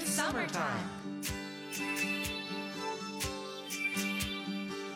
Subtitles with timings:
[0.00, 0.88] It's summertime.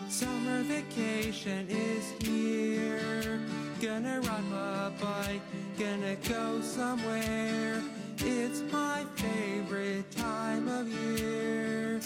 [0.08, 3.40] Summer vacation is here.
[3.80, 5.40] Gonna ride my bike,
[5.76, 7.82] gonna go somewhere.
[8.18, 12.00] It's my favorite time of year.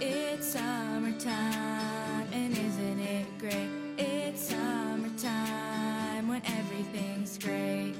[0.00, 3.70] It's summertime, and isn't it great?
[3.96, 7.94] It's summertime when everything's great.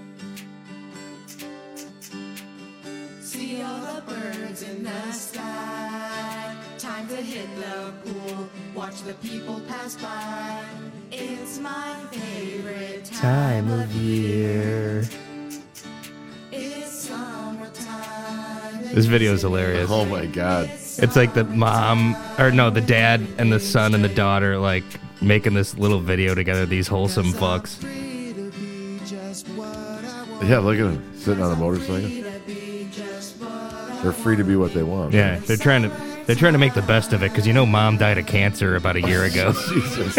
[4.07, 6.57] Birds in the sky.
[6.79, 8.49] Time to hit the pool.
[8.75, 10.65] Watch the people pass by.
[11.11, 15.05] It's my favorite time, of year.
[16.53, 18.95] It's summertime.
[18.95, 19.91] This video is hilarious.
[19.91, 20.71] Oh my god.
[20.73, 24.85] It's like the mom, or no, the dad and the son and the daughter, like
[25.21, 26.67] making this little video together.
[26.67, 27.83] These wholesome fucks.
[30.49, 32.24] Yeah, look at them sitting on a motorcycle.
[34.05, 35.15] They're free to be what they want.
[35.15, 35.89] Yeah, they're trying to
[36.27, 38.77] they're trying to make the best of it because you know mom died of cancer
[38.77, 39.53] about a year ago.
[39.71, 40.19] Jesus.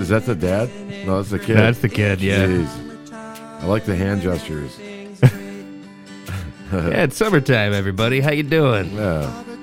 [0.00, 0.68] Is that the dad?
[1.06, 1.56] No, that's the kid.
[1.56, 2.44] That's the kid, yeah.
[2.44, 3.12] Jeez.
[3.12, 4.76] I like the hand gestures.
[6.72, 8.18] yeah, it's summertime, everybody.
[8.18, 8.96] How you doing?
[8.96, 9.53] Yeah.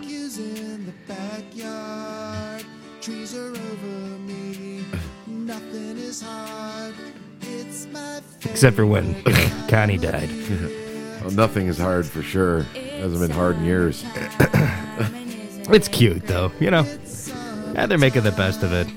[8.52, 10.30] Except for when you know, Connie died.
[11.22, 12.64] Well, nothing is hard for sure.
[12.64, 14.04] Hasn't been hard in years.
[15.70, 16.82] It's cute though, you know.
[17.76, 18.88] Yeah, they're making the best of it.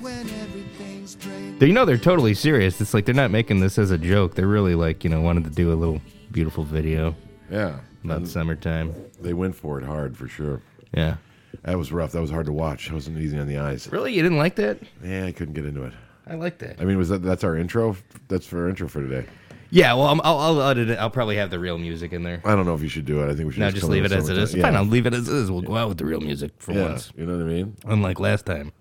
[1.60, 2.80] They- You know they're totally serious.
[2.80, 4.34] It's like they're not making this as a joke.
[4.36, 6.00] They're really like you know wanted to do a little
[6.32, 7.14] beautiful video
[7.50, 7.80] Yeah.
[8.02, 8.94] about And summertime.
[9.20, 10.62] They went for it hard for sure.
[10.94, 11.16] Yeah.
[11.64, 12.12] That was rough.
[12.12, 12.88] That was hard to watch.
[12.88, 13.86] It wasn't easy on the eyes.
[13.92, 14.78] Really, you didn't like that?
[15.04, 15.92] Yeah, I couldn't get into it.
[16.26, 16.78] I liked it.
[16.80, 17.96] I mean, was that that's our intro?
[18.28, 19.26] That's for our intro for today.
[19.74, 20.98] Yeah, well, I'm, I'll, I'll edit it.
[21.00, 22.40] I'll probably have the real music in there.
[22.44, 23.30] I don't know if you should do it.
[23.30, 24.54] I think we should No, just, come leave it with as it is.
[24.54, 25.50] Fine, I'll leave it as it is.
[25.50, 27.76] We'll go out with the real music for yeah, once, you know what I mean?
[27.84, 28.72] unlike last time.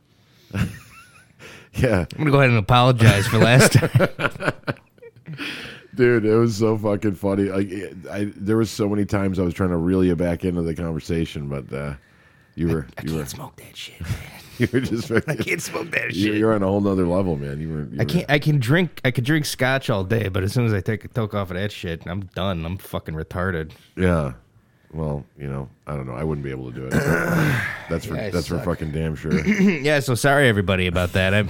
[1.75, 3.90] Yeah, I'm gonna go ahead and apologize for last time.
[5.95, 7.46] dude, it was so fucking funny.
[7.46, 10.46] Like, it- I there was so many times I was trying to reel you back
[10.46, 11.96] into the conversation, but uh,
[12.53, 13.96] you were I you can't were smoke that shit.
[14.58, 16.36] you were just I can't smoke that shit.
[16.36, 17.59] You're on a whole nother level, man.
[17.59, 17.84] You were.
[17.84, 18.30] You I can't.
[18.30, 19.02] I can drink.
[19.03, 21.50] I could drink scotch all day, but as soon as I take a toke off
[21.50, 22.66] of that shit, I'm done.
[22.66, 23.72] I'm fucking retarded.
[23.96, 24.34] Yeah.
[24.94, 26.14] Well, you know, I don't know.
[26.14, 26.91] I wouldn't be able to do it.
[27.90, 29.34] that's for Yeah, that's for fucking damn sure.
[29.47, 30.00] yeah.
[30.00, 31.34] So sorry everybody about that.
[31.34, 31.46] I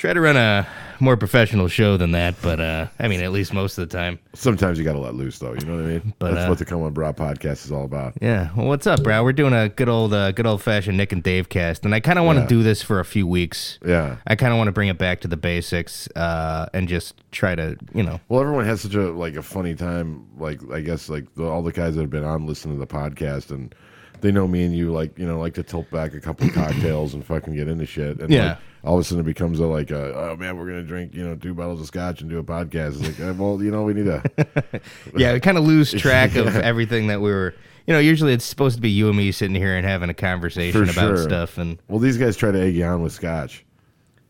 [0.00, 0.66] try to run a
[0.98, 4.18] more professional show than that, but uh, I mean, at least most of the time.
[4.34, 5.52] Sometimes you got to let loose, though.
[5.52, 6.14] You know what I mean?
[6.18, 8.14] But, that's uh, what the Come On Bra podcast is all about.
[8.20, 8.50] Yeah.
[8.56, 9.22] Well, what's up, bro?
[9.22, 12.00] We're doing a good old, uh, good old fashioned Nick and Dave cast, and I
[12.00, 12.48] kind of want to Yeah.
[12.48, 13.78] do this for a few weeks.
[13.84, 14.16] Yeah.
[14.26, 17.54] I kind of want to bring it back to the basics uh, and just try
[17.54, 20.26] to, you know, Well, everyone has such a like a funny time.
[20.38, 22.86] Like I guess like the, all the guys that have been on listen to the
[22.86, 23.74] podcast and
[24.22, 26.52] they know me and you like you know like to tilt back a couple of
[26.54, 28.20] cocktails and fucking get into shit.
[28.20, 28.48] And Yeah.
[28.48, 31.14] like, all of a sudden it becomes a like a, oh man we're gonna drink
[31.14, 33.00] you know two bottles of scotch and do a podcast.
[33.04, 34.22] It's like uh, well you know we need a
[35.16, 37.54] yeah, we kind of lose track of everything that we were.
[37.86, 40.14] You know, usually it's supposed to be you and me sitting here and having a
[40.14, 41.24] conversation For about sure.
[41.24, 43.64] stuff, and well these guys try to egg you on with scotch.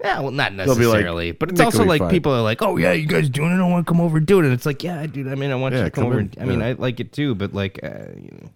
[0.01, 2.41] yeah, well, not be like, necessarily, but it's "Nick also be like fine." people are
[2.41, 3.61] like, "Oh yeah, you guys doing it?
[3.63, 5.29] I want to come over and do it." And it's like, "Yeah, dude.
[5.29, 6.33] I mean, I want you to come, come over." in.
[6.39, 6.67] And, I mean, Yeah.
[6.69, 8.51] I like it too, but like, uh, you know,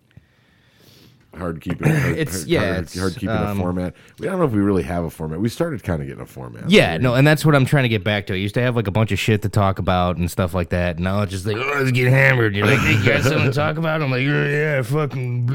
[1.36, 3.94] Hard keeping hard, It's- hard, yeah, hard, it's, hard keeping um, a format.
[4.18, 5.40] We I don't know if we really have a format.
[5.40, 6.70] We started kind of getting a format.
[6.70, 8.34] Yeah, no, and that's what I'm trying to get back to.
[8.34, 10.70] I used to have like a bunch of shit to talk about and stuff like
[10.70, 10.96] that.
[10.96, 12.54] And now it's just like, oh, let's get hammered.
[12.54, 14.02] You're like, hey, you got something to talk about?
[14.02, 15.48] I'm like, yeah, yeah fucking.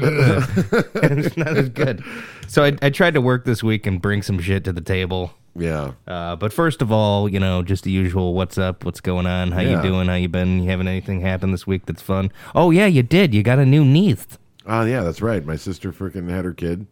[1.02, 2.02] It's not as good.
[2.48, 5.32] So I, I tried to work this week and bring some shit to the table.
[5.56, 5.92] yeah.
[6.06, 8.34] Uh, but first of all, you know, just the usual.
[8.34, 8.84] What's up?
[8.84, 9.52] What's going on?
[9.52, 9.76] How Yeah.
[9.76, 10.08] you doing?
[10.08, 10.62] How you been?
[10.62, 12.30] You having anything happen this week that's fun?
[12.54, 13.34] Oh yeah, you did.
[13.34, 14.26] You got a new niece.
[14.66, 15.44] Oh yeah, that's right.
[15.44, 16.86] My sister freaking had her kid,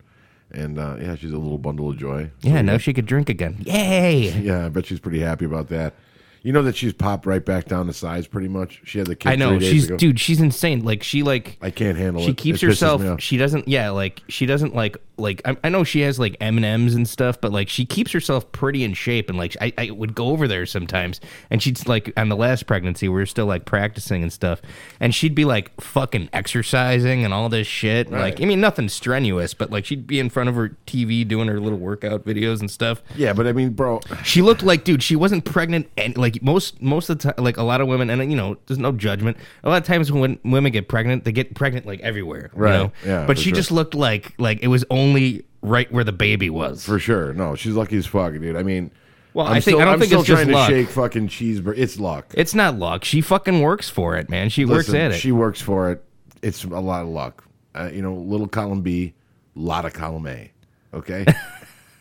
[0.50, 2.30] and uh, yeah, she's a little bundle of joy.
[2.42, 3.58] So, Yeah, now she could drink again.
[3.60, 4.30] Yay!
[4.40, 5.94] Yeah, I bet she's pretty happy about that.
[6.42, 8.80] You know that she's popped right back down to size pretty much.
[8.84, 9.30] She had the kid.
[9.30, 9.96] I know she's ago.
[9.96, 10.20] dude.
[10.20, 10.84] She's insane.
[10.84, 12.36] Like she like I can't handle she it.
[12.36, 16.02] keeps It herself she doesn't yeah like she doesn't like like I, I know she
[16.02, 19.56] has like m&ms and stuff but like she keeps herself pretty in shape and like
[19.60, 21.20] I, I would go over there sometimes
[21.50, 24.62] and she'd like on the last pregnancy we were still like practicing and stuff
[25.00, 29.54] and she'd be like fucking exercising and all this shit like i mean nothing strenuous
[29.54, 32.70] but like she'd be in front of her tv doing her little workout videos and
[32.70, 36.27] stuff Yeah, but I mean, bro, she looked like, dude, she wasn't pregnant, and like
[36.42, 38.92] most most of the time, like a lot of women, and you know, there's no
[38.92, 39.36] judgment.
[39.64, 42.72] A lot of times when women get pregnant, they get pregnant like everywhere, you Right.
[42.72, 42.92] know?
[43.04, 43.56] Yeah, But she sure.
[43.56, 46.84] just looked like like it was only right where the baby was.
[46.84, 47.32] for sure.
[47.34, 48.54] No, she's lucky as fuck, dude.
[48.56, 48.90] I mean,
[49.34, 50.68] Well, I'm I think still, I don't I'm think still it's just trying luck.
[50.70, 51.74] to shake fucking cheeseburger.
[51.76, 52.26] It's luck.
[52.34, 53.04] It's not luck.
[53.04, 54.48] She fucking works for it, man.
[54.50, 55.18] She works Listen, at it.
[55.18, 56.04] She works for it.
[56.42, 57.44] It's a lot of luck.
[57.74, 59.14] Uh, you know, little column B,
[59.54, 60.50] lot of column A.
[60.94, 61.24] Okay.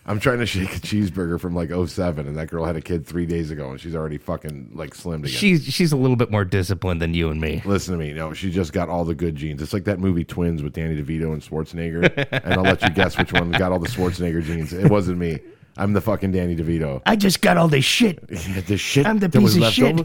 [0.08, 3.06] I'm trying to shake a cheeseburger from like 07, and that girl had a kid
[3.06, 5.28] three days ago, and she's already fucking like slimmed again.
[5.28, 7.62] she's she's a little bit more disciplined than you and me.
[7.66, 8.14] Listen to me.
[8.14, 9.62] No, she just got all the good genes.
[9.62, 12.30] It's like that movie Twins with Danny DeVito and Schwarzenegger.
[12.44, 14.72] and I'll let you guess which one got all the Schwarzenegger genes.
[14.72, 15.40] It wasn't me.
[15.76, 17.02] I'm the fucking Danny DeVito.
[17.06, 18.26] I just got all this shit.
[18.28, 19.98] The shit I'm the piece of shit.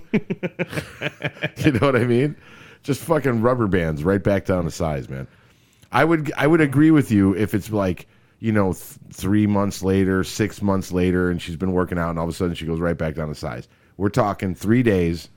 [1.64, 2.36] you know what I mean?
[2.82, 5.28] Just fucking rubber bands right back down to size, man.
[5.92, 8.06] I would I would agree with you if it's like
[8.42, 12.18] you know th- three months later, six months later, and she's been working out, and
[12.18, 13.68] all of a sudden she goes right back down to size.
[13.96, 15.28] We're talking three days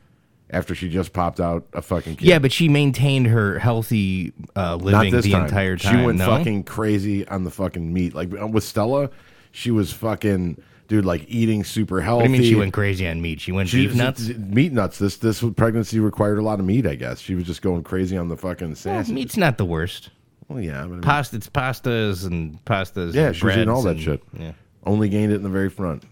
[0.50, 2.28] after she just popped out a fucking kid.
[2.28, 5.46] Yeah, but she maintained her healthy uh, living the time.
[5.46, 6.00] entire time.
[6.00, 6.26] She went no?
[6.26, 8.16] fucking crazy on the fucking meat.
[8.16, 9.12] Like uh, with Stella,
[9.52, 12.24] she was fucking dude, like eating super healthy.
[12.24, 13.40] What do you mean she went crazy on meat?
[13.40, 14.30] She went She- beef nuts.
[14.30, 14.98] Meat nuts.
[14.98, 16.88] This this pregnancy required a lot of meat.
[16.88, 19.14] I guess she was just going crazy on the fucking Well, sausage.
[19.14, 20.10] meat's not the worst.
[20.48, 23.14] Well, yeah, but I mean, Pasta, it's pastas and pastas.
[23.14, 24.24] yeah, and she was eating all that breads shit.
[24.38, 24.52] Yeah.
[24.86, 26.04] Only gained it in the very front.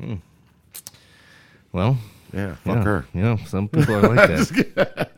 [0.00, 0.14] Hmm.
[1.72, 1.98] Well,
[2.32, 3.06] Yeah, fuck yeah, her.
[3.12, 4.28] You know, some people are like
[4.74, 5.10] that.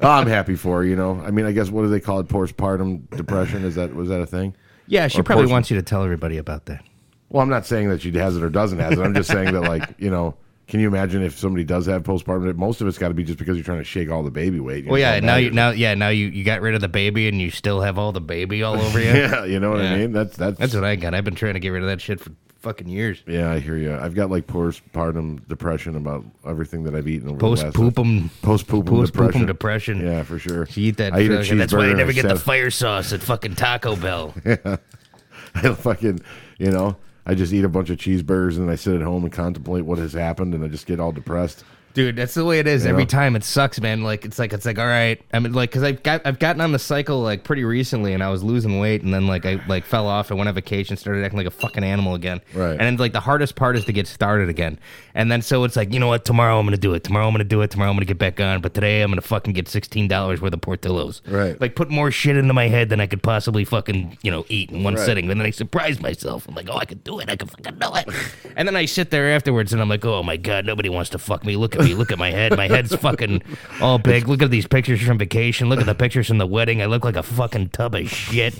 [0.00, 0.84] Oh, I'm happy for her.
[0.84, 2.28] You know, I mean, I guess what do they call it?
[2.28, 3.64] Postpartum depression?
[3.64, 4.54] Is that was that a thing?
[4.86, 6.82] Yeah, she Or probably wants you to tell everybody about that.
[7.28, 8.98] Well, I'm not saying that she has it or doesn't have it.
[9.00, 10.34] I'm just saying that, like, you know,
[10.68, 12.54] can you imagine if somebody does have postpartum?
[12.56, 14.60] Most of it's got to be just because you're trying to shake all the baby
[14.60, 14.86] weight.
[14.86, 17.40] Well, yeah, now you now yeah now you you got rid of the baby and
[17.40, 19.06] you still have all the baby all over you.
[19.08, 19.92] yeah, you know what Yeah.
[19.92, 20.12] I mean.
[20.12, 21.14] That's that's That's what I got.
[21.14, 23.22] I've been trying to get rid of that shit for fucking years.
[23.26, 23.94] Yeah, I hear you.
[23.94, 29.06] I've got like postpartum depression about everything that I've eaten over Post poopum, post poopum
[29.06, 29.46] depression.
[29.46, 30.00] depression.
[30.04, 30.66] Yeah, for sure.
[30.72, 31.14] You eat that.
[31.14, 34.34] I eat a that's why I never get the fire sauce at fucking Taco Bell.
[34.44, 34.76] yeah.
[35.54, 36.20] I fucking,
[36.58, 36.96] you know,
[37.28, 39.98] I just eat a bunch of cheeseburgers and I sit at home and contemplate what
[39.98, 41.62] has happened and I just get all depressed.
[41.98, 43.34] Dude, that's the way it is every time.
[43.34, 44.04] It sucks, man.
[44.04, 45.20] Like it's like it's like all right.
[45.32, 48.22] I mean, like because I've got I've gotten on the cycle like pretty recently, and
[48.22, 50.30] I was losing weight, and then like I like fell off.
[50.30, 52.40] I went on vacation, started acting like a fucking animal again.
[52.54, 52.70] Right.
[52.70, 54.78] And then like the hardest part is to get started again.
[55.12, 56.24] And then so it's like you know what?
[56.24, 57.02] Tomorrow I'm gonna do it.
[57.02, 57.72] Tomorrow I'm gonna do it.
[57.72, 58.60] Tomorrow I'm gonna get back on.
[58.60, 61.20] But today I'm gonna fucking get sixteen dollars worth of Portillos.
[61.26, 61.60] Right.
[61.60, 64.70] Like put more shit into my head than I could possibly fucking you know eat
[64.70, 65.04] in one Right.
[65.04, 65.28] sitting.
[65.28, 66.46] And then I surprise myself.
[66.46, 67.28] I'm like, oh, I can do it.
[67.28, 68.08] I can fucking do it.
[68.56, 71.18] and then I sit there afterwards and I'm like, oh my god, nobody wants to
[71.18, 71.56] fuck me.
[71.56, 71.87] Look at me.
[71.94, 72.56] Look at my head.
[72.56, 73.42] My head's fucking
[73.80, 74.28] all big.
[74.28, 75.68] Look at these pictures from vacation.
[75.68, 76.82] Look at the pictures from the wedding.
[76.82, 78.54] I look like a fucking tub of shit.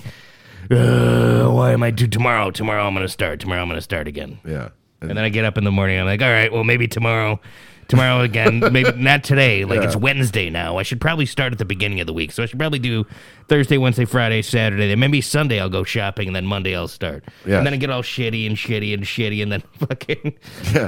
[0.70, 2.50] Uh, why am I do tomorrow?
[2.50, 3.40] Tomorrow I'm gonna start.
[3.40, 4.38] Tomorrow I'm gonna start again.
[4.44, 4.69] Yeah.
[5.00, 5.98] And then I get up in the morning.
[5.98, 7.40] I'm like, all right, well maybe tomorrow.
[7.88, 9.64] Tomorrow again, maybe not today.
[9.64, 10.76] Like it's Wednesday now.
[10.76, 12.32] I should probably start at the beginning of the week.
[12.32, 13.06] So I should probably do
[13.49, 14.88] Thursday, Wednesday, Friday, Saturday.
[14.88, 17.25] Then maybe Sunday I'll go shopping, and then Monday I'll start.
[17.46, 17.56] Yeah.
[17.58, 20.35] And then I get all shitty and shitty and shitty, and then fucking,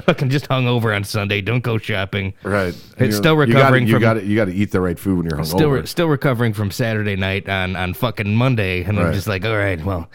[0.02, 1.41] fucking just hung over on Sunday.
[1.41, 2.35] Don't go shopping.
[2.43, 2.75] Right.
[2.99, 5.38] It's still recovering You from- got you got to eat the right food when you're
[5.38, 5.46] hungover.
[5.46, 9.44] Still, re- still recovering from Saturday night on on fucking Monday, and I'm just like,
[9.46, 10.11] all right, well,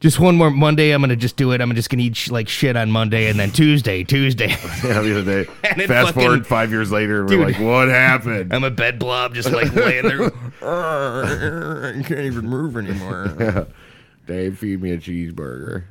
[0.00, 0.90] just one more Monday.
[0.92, 1.60] I'm gonna just do it.
[1.60, 4.48] I'm just gonna eat sh- like shit on Monday, and then Tuesday, Tuesday,
[4.84, 5.50] yeah, the other day.
[5.64, 7.46] And Fast fucking- forward five years later, we're Dude.
[7.46, 8.52] like, what happened?
[8.54, 10.24] I'm a bed blob, just like laying there.
[10.62, 13.66] I can't even move anymore.
[14.26, 15.84] Dave, feed me a cheeseburger.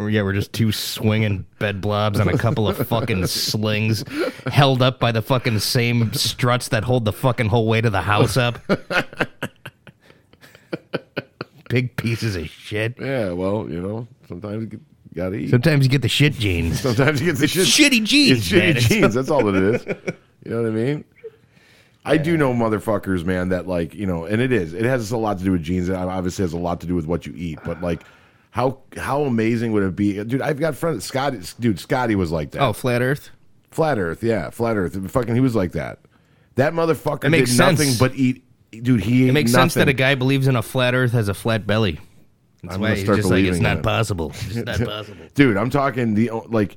[0.00, 4.04] Uh, yeah, we're just two swinging bed blobs on a couple of fucking slings,
[4.46, 8.00] held up by the fucking same struts that hold the fucking whole weight of the
[8.00, 8.58] house up.
[11.68, 12.94] Big pieces of shit.
[13.00, 14.80] yeah, well, you know, sometimes you
[15.14, 15.50] got to eat.
[15.50, 16.80] Sometimes you get the shit genes.
[16.88, 17.66] Sometimes you get the shit.
[17.66, 18.68] Shitty jeans, It's shitty man.
[18.70, 19.14] It's- jeans.
[19.14, 19.84] That's all it is.
[20.44, 21.04] You know what I mean?
[22.04, 24.74] I do know motherfuckers, man, that like, you know, and it is.
[24.74, 25.88] It has a lot to do with genes.
[25.88, 27.58] It obviously has a lot to do with what you eat.
[27.64, 28.04] But like,
[28.52, 30.40] how how amazing would it be, dude?
[30.40, 31.04] I've got friends.
[31.04, 32.62] Scotty, dude, Scotty was like that.
[32.62, 33.30] Oh, flat Earth.
[33.72, 35.10] Flat Earth, yeah, Flat Earth.
[35.10, 35.98] Fucking, he was like that.
[36.54, 37.80] That motherfucker It makes did sense.
[37.80, 38.44] nothing but eat.
[38.80, 39.62] Dude, he ate It makes nothing.
[39.70, 41.98] sense that a guy believes in a flat Earth has a flat belly.
[42.62, 43.82] That's I'm why he's start just like it's not that.
[43.84, 44.32] possible.
[44.48, 45.24] It's not possible.
[45.34, 46.76] Dude, I'm talking the like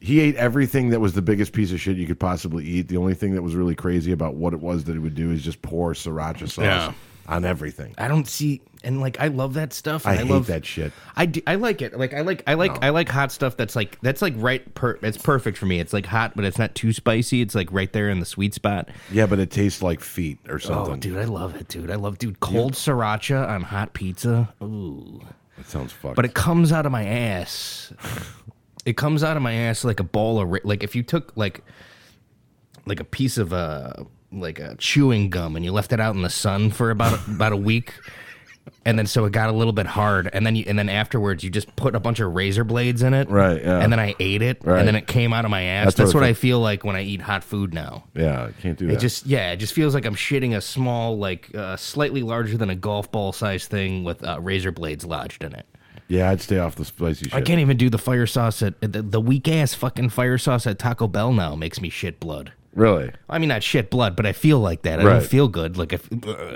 [0.00, 2.88] he ate everything that was the biggest piece of shit you could possibly eat.
[2.88, 5.30] The only thing that was really crazy about what it was that he would do
[5.32, 6.92] is just pour sriracha sauce Yeah.
[7.28, 7.94] On everything.
[7.98, 10.06] I don't see, and like I love that stuff.
[10.06, 10.92] I, I, hate love that shit.
[11.16, 11.98] I do, I like it.
[11.98, 14.98] Like I like I like I like hot stuff that's like that's like right per
[15.02, 15.80] it's perfect for me.
[15.80, 17.40] It's like hot but it's not too spicy.
[17.40, 18.88] It's like right there in the sweet spot.
[19.10, 20.94] Yeah, but it tastes like feet or something.
[20.94, 21.90] Oh, dude, I love it, dude.
[21.90, 24.52] I love dude cold sriracha on hot pizza.
[24.62, 25.20] Ooh.
[25.56, 26.16] That sounds fucked.
[26.16, 27.92] But it comes out of my ass.
[28.84, 31.62] it comes out of my ass like a ball of like if you took like
[32.86, 33.92] like a piece of uh
[34.32, 37.52] like a chewing gum and you left it out in the sun for about about
[37.52, 37.92] a week
[38.84, 41.42] and then so it got a little bit hard, and then you, and then afterwards
[41.44, 43.78] you just put a bunch of razor blades in it, Right, yeah.
[43.78, 44.78] And then I ate it, Right.
[44.78, 45.86] and then it came out of my ass.
[45.86, 48.04] That's That's, what what, I feel like when I eat hot food now.
[48.14, 48.94] Yeah, i can't do that.
[48.94, 52.56] It just yeah, it just feels like I'm shitting a small, like uh, slightly larger
[52.56, 55.66] than a golf ball size thing with uh, razor blades lodged in it.
[56.08, 57.34] yeah, I'd stay off the spicy shit.
[57.34, 60.66] I can't even do the fire sauce at the, the weak ass fucking fire sauce
[60.66, 62.52] at Taco Bell now makes me shit blood.
[62.76, 63.10] Really?
[63.30, 65.00] I mean, not shit blood, but I feel like that.
[65.00, 65.12] I Right.
[65.14, 65.78] don't feel good.
[65.78, 66.08] Like if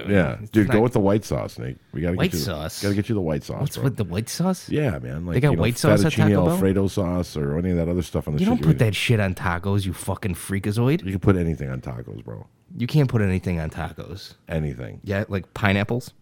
[0.07, 1.79] Yeah, dude, not- go with the white sauce, Nate.
[1.95, 2.83] We gotta White get you, sauce?
[2.83, 3.61] Gotta get you the white sauce.
[3.62, 3.85] what's bro.
[3.85, 4.69] with the white sauce?
[4.69, 5.25] Yeah, man.
[5.25, 6.50] Like, They got you know, white sauce at fettuccine Taco Bell?
[6.50, 8.79] Alfredo sauce or any of that other stuff on the You shit don't put eat.
[8.81, 11.03] that shit on tacos, you fucking freakazoid.
[11.05, 12.47] You can put anything on tacos, bro.
[12.77, 14.35] You can't put anything on tacos.
[14.47, 15.00] Anything.
[15.03, 16.12] Yeah, like pineapples.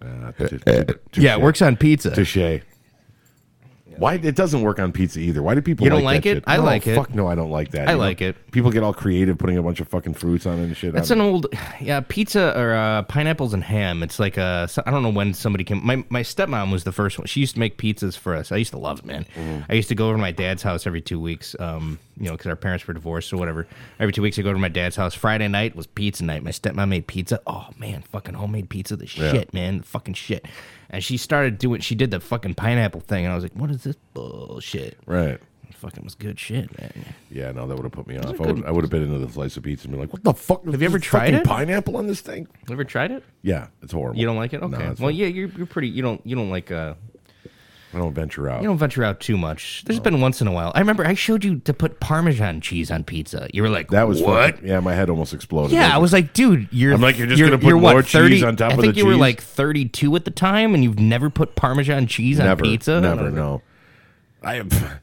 [0.00, 0.32] Uh,
[1.14, 2.14] Yeah, it works on pizza.
[2.14, 2.62] Touche.
[3.98, 5.42] Why it doesn't work on pizza either?
[5.42, 6.34] Why do people You don't like, that it?
[6.36, 6.44] shit?
[6.46, 6.94] I No, like it.
[6.94, 7.88] Fuck no, I don't like that.
[7.88, 8.36] I You like it.
[8.52, 10.92] People get all creative putting a bunch of fucking fruits on it and shit.
[10.94, 11.46] That's I'm- an old,
[11.80, 14.02] yeah, pizza or uh, pineapples and ham.
[14.02, 15.84] It's like a, I don't know when somebody came.
[15.84, 17.26] My my stepmom was the first one.
[17.26, 18.52] She used to make pizzas for us.
[18.52, 19.26] I used to love it, man.
[19.34, 19.64] Mm-hmm.
[19.70, 21.56] I used to go over to my dad's house every two weeks.
[21.58, 23.66] Um, you know, because our parents were divorced or whatever.
[24.00, 25.14] Every two weeks, I go to my dad's house.
[25.14, 26.42] Friday night was pizza night.
[26.42, 27.40] My stepmom made pizza.
[27.46, 30.46] Oh man, fucking homemade pizza, the shit, man, fucking shit.
[30.90, 31.80] And she started doing.
[31.80, 34.98] She did the fucking pineapple thing, and I was like, what is this bullshit?
[35.06, 35.38] Right.
[35.68, 37.14] It fucking was good shit, man.
[37.30, 38.40] Yeah, no, that would have put me off.
[38.40, 40.24] I would, I would have been into the slice of pizza and be like, "What
[40.24, 40.64] the fuck?
[40.64, 41.44] Have you ever tried it?
[41.44, 42.48] Pineapple on this thing?
[42.66, 43.22] You ever tried it?
[43.42, 44.18] Yeah, it's horrible.
[44.18, 44.62] You don't like it?
[44.62, 44.76] Okay.
[44.86, 45.16] it's well, fine.
[45.16, 45.88] yeah, you're, you're pretty.
[45.88, 46.26] You don't.
[46.26, 46.70] You don't like.
[46.70, 46.94] uh
[47.94, 48.60] I don't venture out.
[48.60, 49.82] You don't venture out too much.
[49.86, 50.72] There's been once in a while.
[50.74, 53.48] I remember I showed you to put Parmesan cheese on pizza.
[53.54, 54.56] You were like, that was what?
[54.56, 55.72] fucking- yeah, my head almost exploded.
[55.72, 56.92] Yeah, I was like, dude, you're.
[56.92, 59.00] I'm like, you're just gonna put what, more cheese on top I of think the
[59.00, 59.20] you were cheese?
[59.20, 63.00] like 32 at the time, and you've never put Parmesan cheese never, on pizza.
[63.00, 63.20] never.
[63.20, 63.62] I was like- No,
[64.42, 65.00] I have.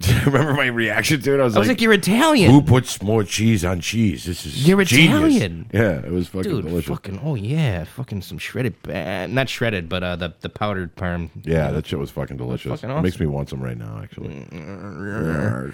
[0.24, 1.40] Remember my reaction to it?
[1.40, 4.24] I was, I was like, you're Italian, Who puts more cheese on cheese?
[4.24, 5.18] This is You're genius.
[5.36, 5.68] Italian.
[5.74, 6.64] Yeah, it was fucking dude.
[6.64, 6.88] delicious.
[6.88, 11.28] Fucking oh yeah, fucking some shredded, uh, not shredded, but uh, the the powdered parm.
[11.42, 12.80] Yeah, that shit was fucking delicious.
[12.80, 14.46] fucking It makes me want some right now, actually.
[14.52, 15.72] Your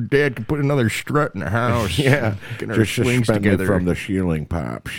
[0.08, 1.96] dad can put another strut in the house.
[1.98, 3.66] yeah, Get just swings together.
[3.66, 4.90] from the ceiling, pops.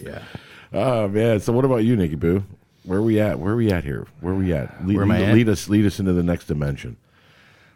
[0.00, 0.22] yeah.
[0.72, 1.40] Oh man!
[1.40, 2.42] So what about you, Nicky Boo?
[2.86, 3.38] Where are we at?
[3.38, 4.06] Where are we at here?
[4.20, 4.86] Where are we at?
[4.86, 5.34] Lead, Where am I lead, at?
[5.34, 6.96] lead us, lead us into the next dimension.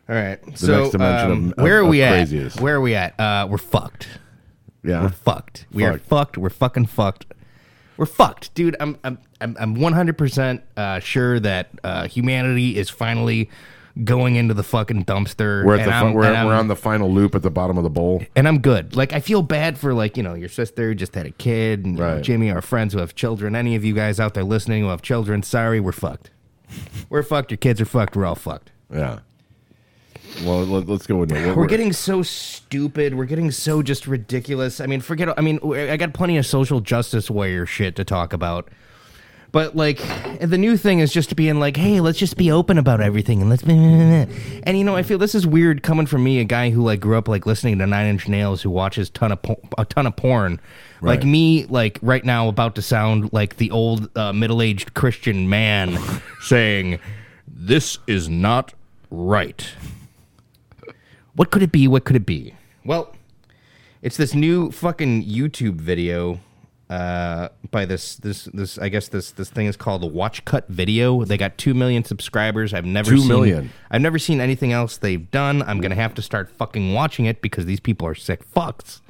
[0.09, 0.39] All right.
[0.59, 2.11] so next dimension um, of- of- where are we at?
[2.13, 2.61] craziest.
[2.61, 3.19] Where are we at?
[3.21, 4.09] Uh, we're fucked.
[4.83, 5.67] Yeah, We're fucked.
[5.73, 6.39] We are Fucked.
[6.39, 7.27] We're fucking fucked.
[7.99, 8.77] We're fucked, dude.
[8.81, 13.51] I'm I'm I'm I'm 100% uh, sure that uh, humanity is finally
[14.05, 15.65] going into the fucking dumpster.
[15.65, 17.85] we're at and the fi- we're, we're on the final loop at the bottom of
[17.85, 18.23] the bowl.
[18.37, 18.95] and I'm good.
[18.97, 21.97] Like I feel bad for like you know your sister just had a kid, and
[21.99, 22.23] you know, Right.
[22.23, 23.55] Jimmy, our friends who have children.
[23.57, 26.31] Any of you guys out there listening who have children, sorry, we're fucked.
[27.09, 27.51] We're fucked.
[27.51, 28.15] Your kids are fucked.
[28.17, 28.71] We're all fucked.
[28.93, 29.21] Yeah.
[30.45, 31.57] Well, let, us go into it.
[31.57, 33.15] We're getting so stupid.
[33.17, 34.81] We're getting so just ridiculous.
[34.81, 35.37] I mean, forget.
[35.37, 38.69] I mean, I got plenty of social justice warrior shit to talk about.
[39.53, 39.99] But like,
[40.41, 43.51] the new thing is just being like, "Hey, let's just be open about everything and
[43.51, 43.73] let's." Be...
[43.73, 47.01] And you know, I feel this is weird coming from me, a guy who like
[47.01, 50.07] grew up like listening to Nine Inch Nails, who watches ton of po- a ton
[50.07, 50.61] of porn.
[51.03, 55.99] Like me, like right now, about to sound like the old uh, middle-aged Christian man
[56.41, 57.01] saying,
[57.49, 58.75] "This is not
[59.11, 59.69] right."
[61.35, 61.89] What could it be?
[61.89, 62.55] What could it be?
[62.85, 63.15] Well,
[64.03, 66.41] it's this new fucking YouTube video
[66.91, 70.67] uh, by this this this I guess this this thing is called the Watch Cut
[70.69, 71.25] Video.
[71.25, 72.75] They got two million subscribers.
[72.75, 73.71] I've never Two seen, million.
[73.91, 75.63] I've never seen anything else they've done.
[75.63, 79.01] I'm gonna have to start fucking watching it because these people are sick fucks.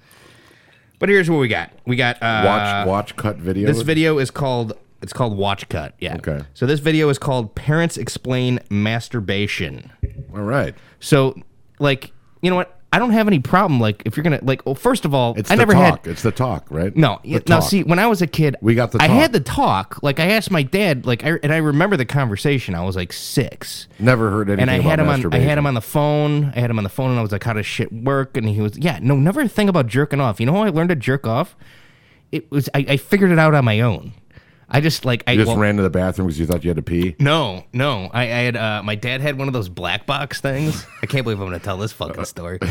[0.99, 1.73] But here's what we got.
[1.87, 3.67] We got uh, watch watch cut video.
[3.67, 5.95] this video is called it's called Watch Cut.
[5.99, 6.17] Yeah.
[6.17, 6.43] Okay.
[6.53, 9.91] So this video is called Parents Explain Masturbation.
[10.35, 10.75] All right.
[11.01, 11.35] So,
[11.79, 12.80] like, you know what?
[12.93, 13.79] I don't have any problem.
[13.81, 16.05] Like, if you're gonna like, well, first of all, It's I the never talk.
[16.05, 16.11] had.
[16.13, 16.95] It's the talk, right?
[16.97, 17.63] No, The now talk.
[17.69, 20.01] see, when I was a kid, We got the I had the talk.
[20.03, 22.75] Like, I asked my dad, like, I, and I remember the conversation.
[22.75, 25.35] I was like six, Never heard anything and I about had him on.
[25.35, 26.53] I had him on the phone.
[26.57, 28.49] I had him on the phone, and I was like, "How does shit work?" And
[28.49, 30.97] he was, "Yeah, no, never think about jerking off." You know how I learned to
[30.97, 31.55] jerk off?
[32.33, 34.13] It was I, I figured it out on my own.
[34.71, 36.71] I just like I You just well, ran to the bathroom because you thought you
[36.71, 37.17] had to pee.
[37.19, 38.09] no, no.
[38.13, 40.87] I, I had uh, my dad had one of those black box things.
[41.03, 42.59] I can't believe I'm going to tell this fucking story.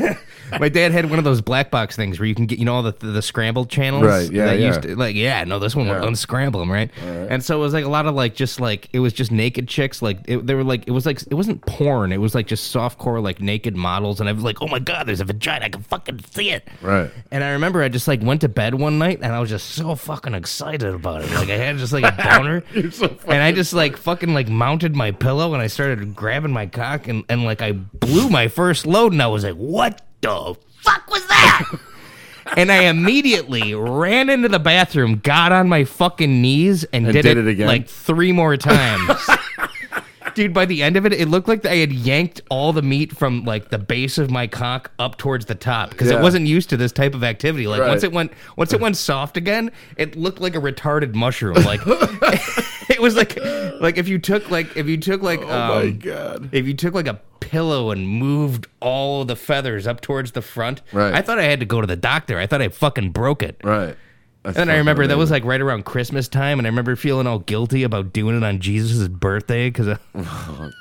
[0.58, 2.74] my dad had one of those black box things where you can get you know
[2.74, 4.04] all the the, scrambled channels.
[4.04, 4.66] Right, yeah, that yeah.
[4.66, 6.90] Used to, like yeah, no, this one would unscramble them, right?
[6.98, 9.68] And so it was like a lot of like just like it was just naked
[9.68, 10.02] chicks.
[10.02, 12.12] Like it, they were like it was like it wasn't porn.
[12.12, 14.20] It was like just softcore like naked models.
[14.20, 15.66] And I was like, oh my god, there's a vagina.
[15.66, 16.66] I can fucking see it.
[16.82, 17.10] Right.
[17.30, 19.70] And I remember I just like went to bed one night and I was just
[19.70, 21.30] so fucking excited about it.
[21.30, 22.64] Like I had just like a boner.
[22.90, 26.66] so and I just like fucking like mounted my pillow and I started grabbing my
[26.66, 29.89] cock and, and like I blew my first load and I was like, what
[30.20, 31.64] the fuck was that?
[32.56, 37.22] and I immediately ran into the bathroom, got on my fucking knees, and, And did,
[37.22, 37.66] did it, it again?
[37.66, 39.18] like three more times.
[40.34, 43.16] Dude, by the end of it, it looked like I had yanked all the meat
[43.16, 46.18] from like the base of my cock up towards the top because Yeah.
[46.18, 47.66] it wasn't used to this type of activity.
[47.66, 51.54] Like once it went, once it went soft again, it looked like a retarded mushroom.
[51.64, 51.80] Like
[52.94, 53.36] it was like,
[53.80, 56.48] like if you took like if you took like, Oh my um, god.
[56.52, 60.82] if you took like a pillow and moved all the feathers up towards the front,
[60.92, 61.14] Right.
[61.14, 62.38] I thought I had to go to the doctor.
[62.38, 63.60] I thought I fucking broke it.
[63.64, 63.96] Right.
[64.42, 67.26] That's And I remember that was like right around Christmas time, and I remember feeling
[67.26, 69.98] all guilty about doing it on Jesus' birthday because.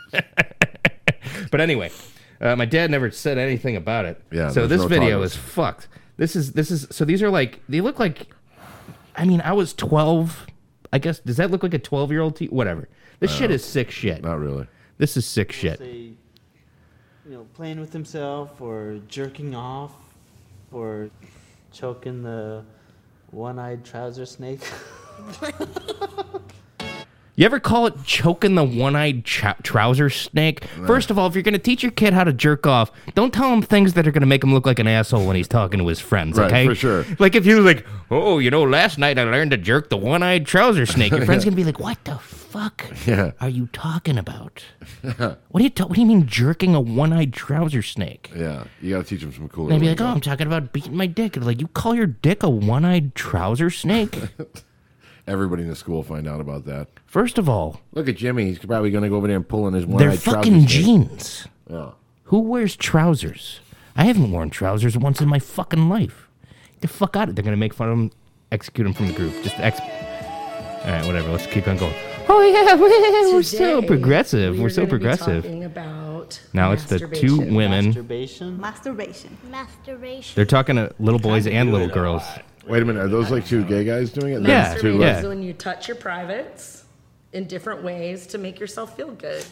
[1.51, 1.92] but anyway,
[2.39, 4.22] uh, my dad never said anything about it.
[4.32, 5.89] Yeah, So this no video is fucked.
[6.16, 8.28] This is this is so these are like they look like.
[9.18, 10.46] I mean, I was twelve.
[10.91, 12.36] I guess does that look like a twelve year old?
[12.36, 12.89] T- whatever.
[13.19, 14.24] This shit is sick shit.
[14.24, 14.67] not really.
[14.98, 15.79] This is sick shit.
[15.79, 16.17] say, you
[17.25, 19.93] know, playing with himself or jerking off
[20.72, 21.10] or
[21.72, 22.63] choking the
[23.31, 24.62] one-eyed trouser snake.
[27.39, 30.65] You ever call it choking the one-eyed chou- trouser snake?
[30.86, 33.34] First of all, if you're going to teach your kid how to jerk off, don't
[33.34, 35.48] tell him things that are going to make him look like an asshole when he's
[35.48, 36.38] talking to his friends.
[36.38, 37.05] Right, okay, for sure.
[37.17, 40.46] Like if you're like, oh, you know, last night I learned to jerk the one-eyed
[40.48, 41.12] trouser snake.
[41.13, 43.31] Your friend's going to be like, what the fuck Yeah.
[43.39, 44.62] are you talking about?
[45.15, 48.31] what do you ta- What do you mean jerking a one-eyed trouser snake?
[48.36, 48.65] Yeah.
[48.81, 49.67] You got to teach him some cool.
[49.67, 51.38] They'd be like, oh, I'm talking about beating my dick.
[51.38, 54.19] Like, you call your dick a one-eyed trouser snake?
[55.29, 56.88] Everybody in the school will find out about that.
[57.05, 58.45] First of all, Look at Jimmy.
[58.45, 59.98] He's probably going to go over there and pull in his one.
[59.98, 61.48] they're fucking jeans.
[61.69, 61.91] Yeah.
[62.25, 63.59] Who wears trousers?
[63.95, 66.27] I haven't worn trousers once in my fucking life.
[66.74, 67.36] Get the fuck out of it.
[67.36, 68.12] They're gonna make fun of him,
[68.51, 69.33] execute him from the group.
[69.43, 69.79] Just ex.
[69.79, 71.29] All right, whatever.
[71.31, 71.93] Let's keep on going.
[72.27, 72.75] Oh yeah,
[73.33, 74.53] we're so Today, progressive.
[74.55, 75.43] we We're are so gonna be progressive.
[75.43, 77.55] talking about Now it's the two masturbation.
[77.55, 77.86] women.
[77.88, 78.59] Masturbation.
[78.62, 79.38] Masturbation.
[79.50, 80.36] Masturbation.
[80.36, 82.24] They're talking to little boys and little girls.
[82.68, 83.04] Wait a minute.
[83.04, 84.42] Are those like two gay guys doing it?
[84.42, 86.84] Yeah, Those two, Masturbation like- is when you touch your privates
[87.34, 89.46] in different ways to make yourself feel good.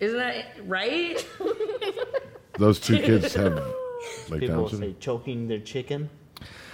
[0.00, 1.24] Isn't that right?
[2.58, 3.54] Those two kids have
[4.28, 6.10] like People Down say choking their chicken.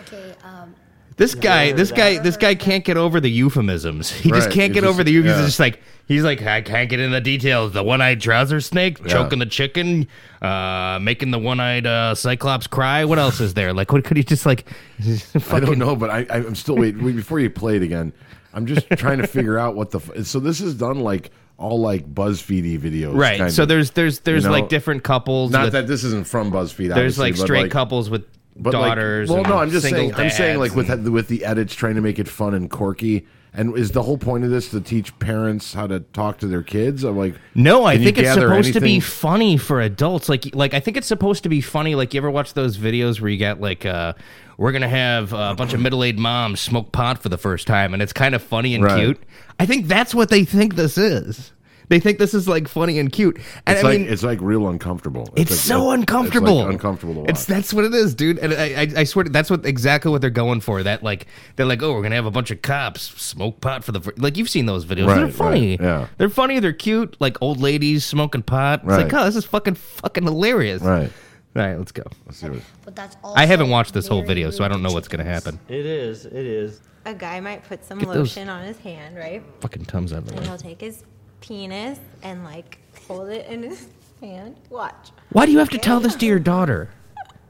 [0.02, 0.74] Okay, um,
[1.18, 1.96] This guy, heard this that.
[1.96, 4.10] guy, this guy can't get over the euphemisms.
[4.22, 5.36] He just Right, can't he's get over just- the euphemisms.
[5.38, 5.42] yeah.
[5.42, 7.72] He's just like he's like I can't get in the details.
[7.72, 10.08] The one-eyed trouser snake choking the chicken,
[10.40, 13.04] uh, making the one-eyed uh, cyclops cry.
[13.04, 13.72] What else is there?
[13.74, 14.66] Like, what could he just like?
[15.50, 16.96] I don't know, but I, I'm still wait.
[17.02, 18.12] wait, Before you play it again,
[18.54, 19.98] I'm just trying to figure out what the.
[19.98, 23.38] f- So this is done like all like BuzzFeedy videos, Right.
[23.38, 23.68] kind So of.
[23.68, 25.50] there's there's there's know, like different couples.
[25.50, 26.94] Not with- that this isn't from BuzzFeed.
[26.94, 28.24] there's obviously, like but, straight couples with
[28.58, 29.28] but, like- daughters.
[29.28, 30.14] well, and no, I'm just saying.
[30.14, 33.26] I'm saying like with and- with the edits, trying to make it fun and quirky.
[33.54, 36.62] And is the whole point of this to teach parents how to talk to their
[36.62, 37.02] kids?
[37.02, 40.28] I'm like, No, I think it's supposed to be funny for adults.
[40.28, 41.94] Like, like I think it's supposed to be funny.
[41.94, 44.12] Like, you ever watch those videos where you get like, uh,
[44.58, 48.02] we're gonna have a bunch of middle-aged moms smoke pot for the first time, and
[48.02, 48.98] it's kind of funny and Right.
[48.98, 49.22] cute.
[49.58, 51.52] I think that's what they think this is.
[51.88, 53.36] They think this is like funny and cute.
[53.66, 55.28] And It's I like mean, it's like real uncomfortable.
[55.36, 56.56] It's like- so it's uncomfortable.
[56.64, 57.30] like uncomfortable to watch.
[57.30, 58.38] It's that's what it is, dude.
[58.38, 60.82] And I, I, I swear to, that's what exactly what they're going for.
[60.82, 63.92] That like they're like, oh, we're gonna have a bunch of cops smoke pot for
[63.92, 64.12] the fir-.
[64.18, 64.36] like.
[64.36, 65.06] You've seen those videos?
[65.14, 65.70] they're Right, funny.
[65.78, 66.06] right, yeah.
[66.18, 66.60] they're funny.
[66.60, 67.16] They're cute.
[67.20, 68.80] Like old ladies smoking pot.
[68.84, 70.82] It's like, oh, this is fucking fucking hilarious.
[70.82, 71.10] right.
[71.56, 72.04] All right, let's go.
[72.26, 74.82] Let's see what- but that's also I haven't watched this whole video, so I don't
[74.82, 75.58] know what's gonna happen.
[75.68, 76.26] It is.
[76.26, 76.80] It is.
[77.06, 79.42] A guy might put some Get lotion on his hand, right?
[79.60, 81.02] Fucking tums out of the And he'll take his
[81.40, 83.88] penis and like hold it in his
[84.20, 84.56] hand.
[84.70, 85.10] Watch.
[85.30, 86.90] Why do you have to tell this to your daughter?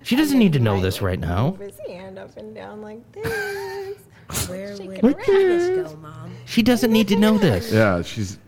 [0.02, 1.50] She doesn't need to know this right now.
[1.50, 3.98] Move his hand up and down like this.
[4.48, 5.24] Where Shake would it the around.
[5.24, 6.30] penis go, Mom?
[6.44, 7.72] She doesn't need to know this.
[7.72, 8.38] Yeah, she's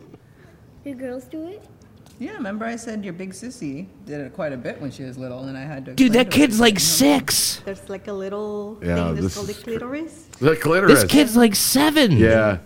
[0.85, 1.65] Do girls do it?
[2.19, 5.17] Yeah, remember I said your big sissy did it quite a bit when she was
[5.17, 5.95] little, and I had to.
[5.95, 7.63] Dude, explain that to her, kid's like you six.
[7.65, 10.13] There's like a little Yeah, thing this that's called the is- clitoris.
[10.39, 11.01] the clitoris.
[11.03, 12.13] This kid's like seven.
[12.13, 12.59] Yeah,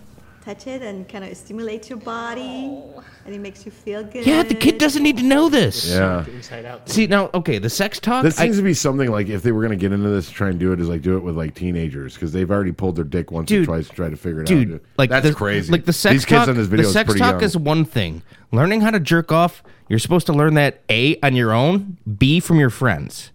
[0.44, 3.02] Touch it and kind of stimulate your body, oh.
[3.24, 4.26] and it makes you feel good.
[4.26, 5.88] Yeah, the kid doesn't need to know this.
[5.88, 6.26] yeah.
[6.26, 6.86] Inside out.
[6.86, 8.22] See now, okay, the sex talk.
[8.24, 10.28] This I- seems to be something like if they were going to get into this,
[10.28, 12.96] try and do it is like do it with like teenagers because they've already pulled
[12.96, 13.62] their dick once Dude.
[13.62, 14.80] or twice to try to figure it dude, out.
[14.98, 15.72] like that's the, crazy.
[15.72, 16.48] Like the sex These kids talk.
[16.48, 17.42] on this video the is sex pretty talk young.
[17.42, 18.22] is one thing.
[18.52, 22.38] Learning how to jerk off, you're supposed to learn that a on your own, b
[22.38, 23.30] from your friends.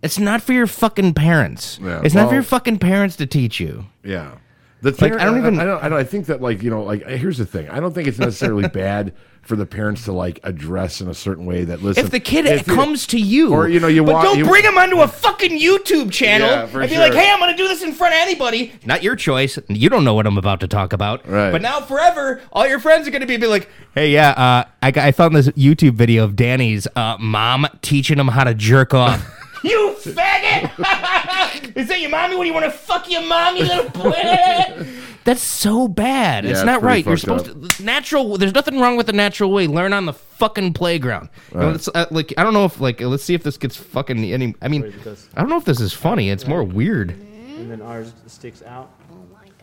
[0.00, 1.78] It's not for your fucking parents.
[1.82, 3.84] Yeah, it's not for your fucking parents to teach you.
[4.02, 4.36] Yeah.
[4.84, 5.82] The parent, I don't even- I, don't.
[5.84, 7.68] I, don't, I think that like you know like here's the thing.
[7.70, 11.44] I don't think it's necessarily bad for the parents to like address in a certain
[11.44, 12.02] way that listen.
[12.04, 14.38] If the kid if you- comes to you, or, you know, you but walk- don't
[14.38, 16.98] you- bring him onto a fucking YouTube channel Yeah, and be sure.
[16.98, 19.58] like, "Hey, I'm gonna do this in front of anybody." Not your choice.
[19.68, 21.28] You don't know what I'm about to talk about.
[21.28, 21.50] Right.
[21.50, 24.92] But now, forever, all your friends are gonna be, be like, "Hey, yeah, uh, I
[25.08, 29.24] I found this YouTube video of Danny's uh, mom teaching him how to jerk off."
[29.64, 31.74] You faggot!
[31.76, 32.36] Is that your mommy?
[32.36, 34.86] What do you want to fuck your mommy, little boy?
[35.24, 36.44] That's so bad.
[36.44, 37.06] Yeah, it's it's not pretty right.
[37.06, 38.36] You're fucked supposed to natural.
[38.36, 39.66] There's nothing wrong with the natural way.
[39.66, 41.30] Learn on the fucking playground.
[41.52, 41.88] You know, Right.
[41.94, 44.54] uh, like I don't know if like let's see if this gets fucking any.
[44.60, 44.94] I mean, Wait.
[45.34, 46.28] I don't know if this is funny.
[46.28, 47.12] It's more weird.
[47.12, 48.90] And then ours sticks out.
[49.10, 49.54] Oh my god!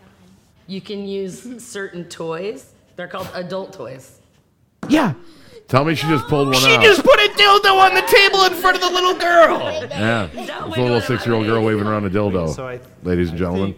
[0.65, 2.73] You can use certain toys.
[2.95, 4.19] They're called adult toys.
[4.89, 5.13] Yeah.
[5.71, 6.81] Tell me she just pulled one She out.
[6.81, 9.87] She just put a dildo on the table in front of the little girl.
[9.89, 12.53] yeah, it's a little six-year-old girl waving around a dildo.
[12.53, 13.73] So I, Ladies and gentlemen.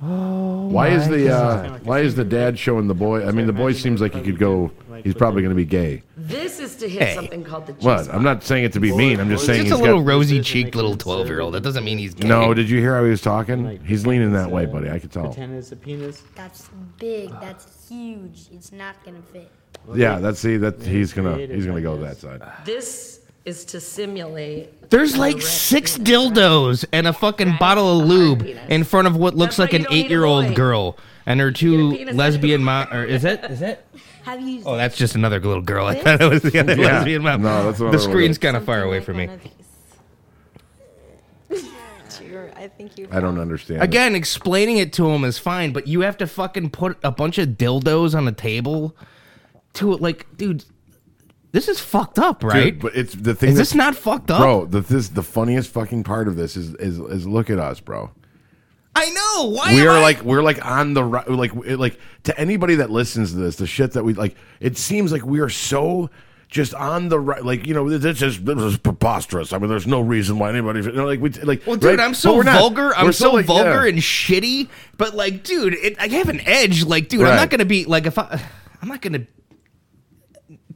[0.00, 3.28] why is the uh, why is the dad showing the boy?
[3.28, 4.70] I mean, the boy seems like he could go.
[5.04, 6.02] He's probably going to be gay.
[6.16, 7.14] This is to hit Hey.
[7.14, 8.08] something called the G What?
[8.12, 9.20] I'm not saying it to be mean.
[9.20, 11.52] I'm just saying Just a little rosy cheeked little twelve year old.
[11.52, 12.28] That doesn't mean he's gay.
[12.28, 13.78] No, did you hear how he was talking?
[13.84, 14.88] He's leaning that way, buddy.
[14.90, 15.26] I could tell.
[15.26, 16.22] pretend it's a penis.
[16.34, 17.28] That's big.
[17.40, 18.48] That's huge.
[18.52, 19.50] It's not gonna fit.
[19.94, 22.42] Yeah, that's see that he's gonna he's gonna go that side.
[22.64, 24.90] This is to simulate.
[24.90, 29.58] There's like six dildos and a fucking bottle of lube in front of what looks
[29.58, 31.90] like That's why an you don't need a eight year old girl and her two
[32.12, 32.88] lesbian mom.
[32.92, 33.42] Or is it?
[33.44, 33.84] Is it?
[34.24, 34.62] Have you?
[34.66, 35.86] Oh, that's just another little girl.
[35.86, 36.98] I thought it was the other Yeah.
[36.98, 37.42] lesbian mom.
[37.42, 38.10] No, that's another the one.
[38.10, 39.28] screen's kind of far away from me.
[42.28, 43.08] You're- I think you.
[43.10, 43.80] I don't understand.
[43.80, 43.84] it.
[43.84, 47.38] Again, explaining it to him is fine, but you have to fucking put a bunch
[47.38, 48.94] of dildos on a table
[49.74, 50.00] to it.
[50.00, 50.64] Like, dude,
[51.52, 52.78] this is fucked up, Dude, right?
[52.78, 53.50] but it's the thing.
[53.50, 54.64] is this not fucked up, bro?
[54.66, 58.10] The, this the funniest fucking part of this is is is look at us, bro.
[58.94, 59.50] I know.
[59.50, 63.32] Why we are I- like we're like on the like like to anybody that listens
[63.32, 64.36] to this, the shit that we like.
[64.60, 66.10] It seems like we are so
[66.48, 67.44] just on the right.
[67.44, 69.52] Like you know, this is this is preposterous.
[69.52, 71.66] I mean, there's no reason why anybody you know, like we like.
[71.66, 72.00] Well, dude, right?
[72.00, 72.58] I'm so we're not.
[72.60, 72.94] vulgar.
[72.94, 73.92] I'm We're so like, vulgar yeah.
[73.92, 74.68] and shitty.
[74.96, 76.84] But like, dude, it, I have an edge.
[76.84, 78.40] Like, dude, I'm not gonna be like if I,
[78.82, 79.26] I'm not gonna.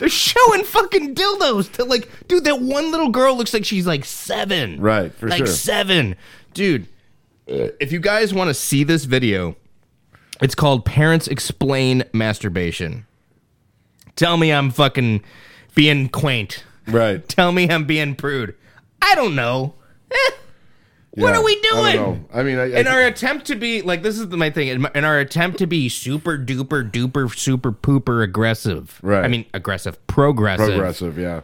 [0.00, 2.44] They're showing fucking dildos to like, dude.
[2.44, 4.80] That one little girl looks like she's like seven.
[4.80, 5.46] Right, for like sure.
[5.46, 6.16] seven,
[6.54, 6.86] dude.
[7.46, 9.56] If you guys want to see this video,
[10.40, 13.06] it's called "Parents Explain Masturbation."
[14.16, 15.22] Tell me I'm fucking
[15.74, 16.64] being quaint.
[16.86, 17.26] Right.
[17.28, 18.54] Tell me I'm being prude.
[19.02, 19.74] I don't know.
[20.10, 20.30] Eh,
[21.16, 21.96] what Yeah, are we I don't doing?
[21.96, 22.24] know.
[22.32, 24.68] I mean, I, I, in our attempt to be like this is my thing.
[24.68, 28.98] In, my- in our attempt to be super duper duper super pooper aggressive.
[29.02, 29.24] Right.
[29.24, 30.66] I mean aggressive, progressive.
[30.68, 31.40] progressive, yeah.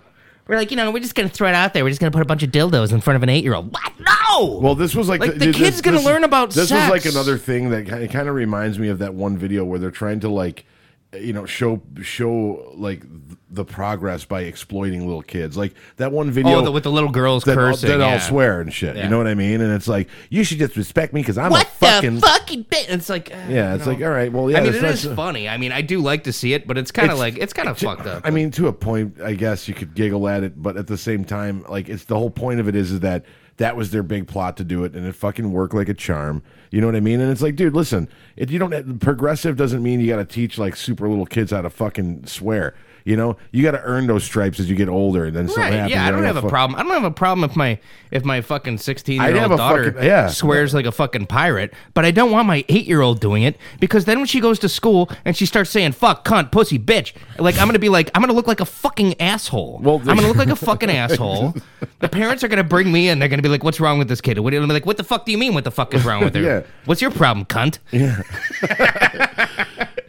[0.49, 1.85] We're like, you know, we're just gonna throw it out there.
[1.85, 3.73] We're just gonna put a bunch of dildos in front of an eight year old.
[3.73, 3.93] What?
[4.01, 4.59] No.
[4.61, 6.91] Well, this was like, Like, the this- kid's gonna this- learn about This sex.
[6.91, 9.65] was like another thing that kind of, kind of reminds me of that one video
[9.65, 10.65] where they're trying to like,
[11.13, 13.03] you know, show show like
[13.51, 15.57] the progress by exploiting little kids.
[15.57, 17.89] Like that one video oh, the, with the little girls that, cursing.
[17.89, 18.95] that all swear and shit.
[18.95, 19.05] Yeah.
[19.05, 19.61] You know what I mean?
[19.61, 22.15] And it's like you should just respect me because I'm What a fucking.
[22.17, 22.85] the fucking thing?
[22.89, 24.33] It's like, uh, yeah, it's like all right.
[24.33, 25.49] Well, yeah, I mean, it so- funny.
[25.49, 27.69] I mean, I do like to see it, but it's kind of like it's kind
[27.69, 28.23] of fucked up.
[28.25, 30.99] I mean, to a point, I guess you could giggle at it, but at the
[30.99, 33.25] same time, like it's the whole point of it is is that
[33.61, 36.43] that was their big plot to do it, and it fucking worked like a charm.
[36.71, 37.21] You know what I mean?
[37.21, 40.25] And it's like, dude, listen, if you don't eh, progressive doesn't mean you got to
[40.25, 42.75] teach like super little kids how to fucking swear.
[43.05, 45.63] You know, you got to earn those stripes as you get older, and then something
[45.65, 45.73] Right?
[45.73, 45.93] happens.
[45.93, 46.79] Yeah, I don't have a problem.
[46.79, 47.79] I don't have a problem if my
[48.11, 50.29] if my fucking sixteen year have old daughter fucking- yeah.
[50.29, 51.73] swears like a fucking pirate.
[51.95, 54.59] But I don't want my eight year old doing it because then when she goes
[54.61, 58.11] to school and she starts saying "fuck," "cunt," "pussy," "bitch," like I'm gonna be like
[58.15, 59.81] I'm gonna look like a fucking asshole.
[59.83, 61.55] Well, I'm gonna look like a fucking asshole.
[62.01, 63.19] The parents are gonna bring me in.
[63.19, 64.97] They're gonna be like, "What's wrong with this kid?" What I'm gonna be like, "What
[64.97, 65.55] the fuck do you mean?
[65.55, 66.41] What the fuck is wrong with her?
[66.51, 66.63] Yeah.
[66.85, 67.79] What's your problem, cunt?"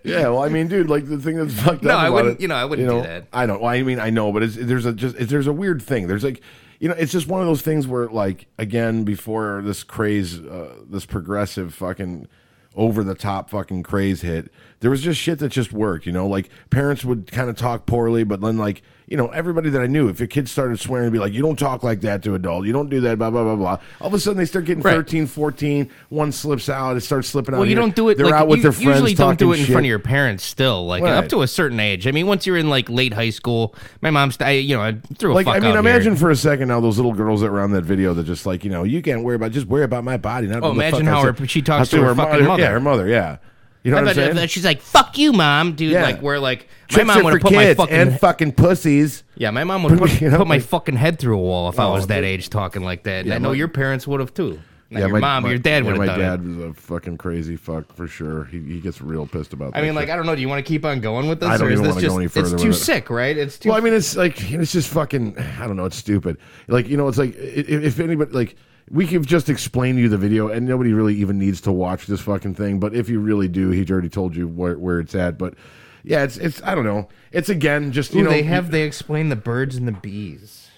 [0.04, 2.02] Yeah, well, I mean, dude, like the thing that's fucked No, up.
[2.02, 3.28] No, I wouldn't- it, you know, I wouldn't do know, that.
[3.34, 3.62] I don't.
[3.62, 6.08] Well, I mean, I know, but it's, there's a just there's a weird thing.
[6.08, 6.42] There's like,
[6.80, 10.76] you know, it's just one of those things where, like, again, before this craze, uh,
[10.90, 12.28] this progressive fucking
[12.76, 16.06] over the top fucking craze hit, there was just shit that just worked.
[16.06, 18.82] You know, like parents would kind of talk poorly, but then like.
[19.12, 21.42] You know, everybody that I knew, if your kid started swearing, to be like, you
[21.42, 22.66] don't talk like that to adult.
[22.66, 23.78] You don't do that, blah, blah, blah, blah.
[24.00, 24.94] All of a sudden, they start getting Right.
[24.96, 25.90] 13, 14.
[26.08, 26.96] One slips out.
[26.96, 27.58] It starts slipping out.
[27.58, 27.82] Well, you here.
[27.82, 28.16] don't do it.
[28.16, 28.88] They're like, out with you their friends.
[28.88, 29.74] usually don't do it in shit.
[29.74, 30.46] front of your parents.
[30.46, 31.12] Still, like Right.
[31.16, 32.08] up to a certain age.
[32.08, 34.38] I mean, once you're in like late high school, my mom's.
[34.40, 36.20] I, you know, I threw a like fuck I mean, imagine here.
[36.20, 38.64] for a second now those little girls that were on that video that just like
[38.64, 40.48] you know you can't worry about just worry about my body.
[40.48, 42.64] Not Oh, imagine how her- she talks to said her fucking mother.
[42.64, 43.08] Yeah, her mother.
[43.10, 43.40] Yeah,
[43.84, 44.38] you know what I'm saying?
[44.38, 46.04] if she's like, "Fuck you, mom, dude." Yeah.
[46.04, 49.24] Like we're like, my mom would for have put my kids fucking and fucking pussies.
[49.36, 51.70] yeah, my mom would put, You know, put my like- fucking head through a wall
[51.70, 53.26] if I Oh, was that age talking like that.
[53.26, 54.60] And I know my- your parents would have too.
[54.94, 56.48] Not yeah, your my, mom, my- your dad yeah, would have My done dad it.
[56.48, 58.44] was a fucking crazy fuck for sure.
[58.46, 59.72] He he gets real pissed about.
[59.72, 59.78] That.
[59.78, 60.14] I that mean, like, shit.
[60.14, 60.36] I don't know.
[60.36, 61.48] Do you want to keep on going with this?
[61.50, 62.80] I don't or is even this wanna go just, any further It's too with it.
[62.82, 63.38] sick, right?
[63.38, 63.70] It's too.
[63.70, 65.38] Well, I mean, it's like it's just fucking.
[65.40, 65.86] I don't know.
[65.86, 66.38] It's stupid.
[66.68, 68.58] Like you know, it's like i- if anybody like
[68.92, 72.08] we could just explain to you the video, and nobody really even needs to watch
[72.08, 72.80] this fucking thing.
[72.80, 75.38] But if you really do, he's already told you where where it's at.
[75.38, 75.56] But
[76.04, 76.62] yeah, it's it's.
[76.64, 77.08] I don't know.
[77.32, 80.70] It's again just you Ooh, know they have they explain the birds and the bees.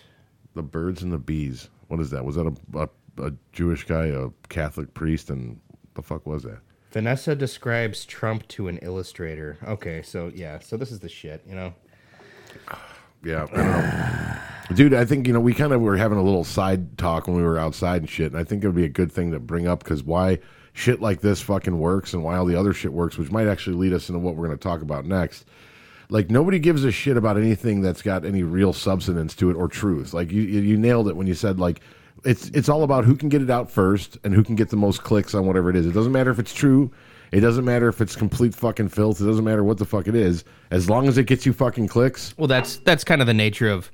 [0.54, 1.70] The birds and the bees.
[1.88, 2.24] What is that?
[2.24, 5.60] Was that a, a, a Jewish guy, a Catholic priest, and
[5.96, 6.60] the fuck was that?
[6.92, 9.58] Vanessa describes Trump to an illustrator.
[9.64, 11.74] Okay, so yeah, so this is the shit, you know.
[13.24, 14.94] Yeah, I dude.
[14.94, 17.44] I think you know we kind of were having a little side talk when we
[17.44, 19.68] were outside and shit, and I think it would be a good thing to bring
[19.68, 20.40] up because why
[20.74, 23.76] shit like this fucking works and why all the other shit works, which might actually
[23.76, 25.46] lead us into what we're going to talk about next.
[26.10, 29.68] Like nobody gives a shit about anything that's got any real substance to it or
[29.68, 30.14] truth.
[30.14, 31.80] Like you, you you nailed it when you said like
[32.26, 34.76] it's it's all about who can get it out first and who can get the
[34.76, 35.86] most clicks on whatever it is.
[35.86, 36.92] It doesn't matter if it's true.
[37.34, 39.20] It doesn't matter if it's complete fucking filth.
[39.20, 40.44] It doesn't matter what the fuck it is.
[40.70, 42.38] As long as it gets you fucking clicks.
[42.38, 43.92] Well, that's that's kind of the nature of.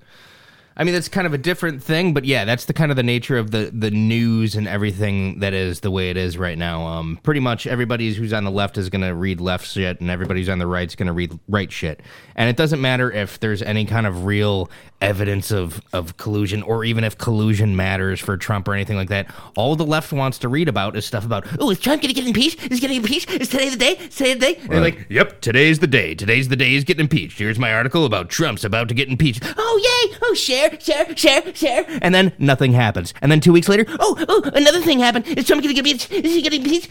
[0.75, 3.03] I mean, that's kind of a different thing, but yeah, that's the kind of the
[3.03, 6.85] nature of the the news and everything that is the way it is right now.
[6.85, 10.41] Um, pretty much everybody who's on the left is to read left shit, and everybody
[10.41, 12.01] who's on the right is going to read right shit.
[12.35, 14.69] And it doesn't matter if there's any kind of real
[15.01, 19.33] evidence of of collusion, or even if collusion matters for Trump or anything like that.
[19.55, 22.19] All the left wants to read about is stuff about, oh, is Trump going to
[22.19, 22.63] get impeached?
[22.71, 23.29] Is he getting impeached?
[23.31, 23.91] Is today the day?
[23.97, 24.55] Is today the day?
[24.61, 26.15] And they're like, yep, today's the day.
[26.15, 27.39] Today's the day he's getting impeached.
[27.39, 29.43] Here's my article about Trump's about to get impeached.
[29.57, 30.17] Oh, yay!
[30.21, 31.85] Oh, share, share, share, share.
[32.01, 33.13] And then nothing happens.
[33.21, 35.27] And then two weeks later, oh, oh, another thing happened.
[35.27, 36.11] Is Trump going to get impeached?
[36.11, 36.89] Is he getting impeached?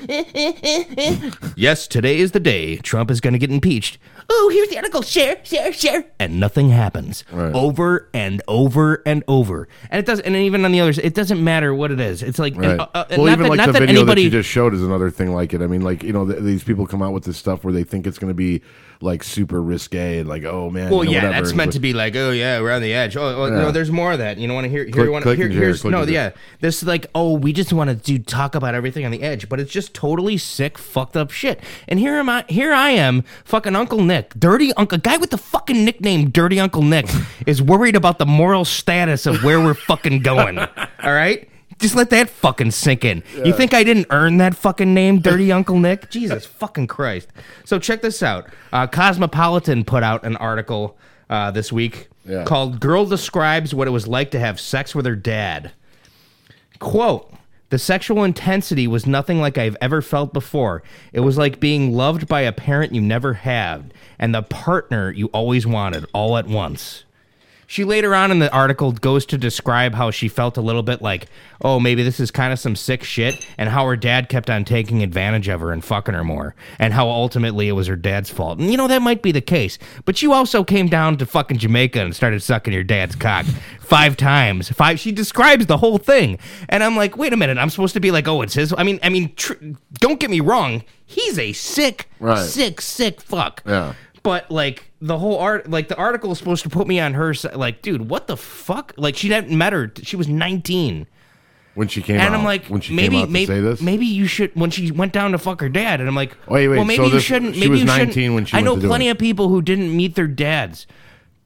[1.57, 3.99] Yes, today is the day Trump is going to get impeached.
[4.31, 5.01] Oh, here's the article.
[5.01, 6.05] Share, share, share.
[6.19, 7.25] And nothing happens.
[7.33, 9.69] Over and over and over.
[9.91, 12.23] And it does and even on the others, it doesn't matter what it is.
[12.23, 12.79] It's like Right.
[12.79, 14.51] uh, uh, well, not even that, like not the that video anybody that you just
[14.51, 15.63] showed is another thing like it.
[15.63, 17.85] I mean, like you know, th- these people come out with this stuff where they
[17.85, 18.61] think it's going to be
[19.01, 20.91] like super risque and like, oh man.
[20.91, 21.45] Well, you know, yeah, whatever.
[21.45, 23.17] that's meant to be like, oh yeah, we're on the edge.
[23.17, 23.53] Oh, oh Yeah.
[23.53, 24.39] no, there's more of that.
[24.39, 24.85] You don't want to hear.
[24.85, 26.31] Here, Click- you want click here, here's no, yeah.
[26.61, 29.49] This is like, oh, we just want to do talk about everything on the edge,
[29.49, 31.61] but it's just totally sick, fucked up shit.
[31.87, 35.39] And here am I, here I am, fucking Uncle Nick, dirty Uncle, guy with the
[35.39, 37.07] fucking nickname Dirty Uncle Nick,
[37.47, 40.59] is worried about the moral status of where we're fucking going.
[40.59, 40.67] All
[41.13, 41.49] right.
[41.79, 43.23] Just let that fucking sink in.
[43.45, 46.11] You think I didn't earn that fucking name, Dirty Uncle Nick?
[46.11, 47.29] Jesus fucking Christ.
[47.65, 48.49] So check this out.
[48.73, 50.99] Uh, Cosmopolitan put out an article
[51.31, 52.45] uh, this week Yeah.
[52.45, 55.71] called Girl Describes What It Was Like to Have Sex with Her Dad.
[56.79, 57.33] Quote
[57.71, 60.83] The sexual intensity was nothing like I've ever felt before.
[61.13, 65.27] It was like being loved by a parent you never had and the partner you
[65.29, 67.05] always wanted all at once.
[67.71, 71.03] She later on in the article goes to describe how she felt a little bit
[71.03, 71.27] like,
[71.61, 74.65] oh, maybe this is kind of some sick shit, and how her dad kept on
[74.65, 78.31] taking advantage of her and fucking her more, and how ultimately it was her dad's
[78.31, 78.59] fault.
[78.59, 81.59] And you know, that might be the case, but you also came down to fucking
[81.59, 83.45] Jamaica and started sucking your dad's cock
[83.81, 84.71] five times.
[84.71, 84.99] Five.
[84.99, 86.39] She describes the whole thing,
[86.71, 88.73] and I'm like, wait a minute, I'm supposed to be like, oh, it's his.
[88.79, 89.53] I mean, I mean, tr-
[90.01, 92.39] don't get me wrong, he's a sick, Right.
[92.39, 93.63] sick, sick fuck.
[93.67, 93.93] Yeah.
[94.23, 97.35] But like the whole art, like the article is supposed to put me on her
[97.35, 97.55] side.
[97.57, 98.93] Like, dude, what the fuck?
[98.97, 99.93] Like, she hadn't met her.
[100.03, 101.07] She was 19,
[101.75, 102.39] when she came and out.
[102.39, 103.81] I'm like, when she maybe, came out to maybe, say this.
[103.81, 104.51] maybe you should.
[104.57, 106.97] When she went down to fuck her dad, and I'm like, Wait, wait, well, maybe
[106.97, 107.55] so you this- shouldn't.
[107.55, 110.15] she was you shouldn't- 19 when she I know plenty of people who didn't meet
[110.17, 110.87] their dads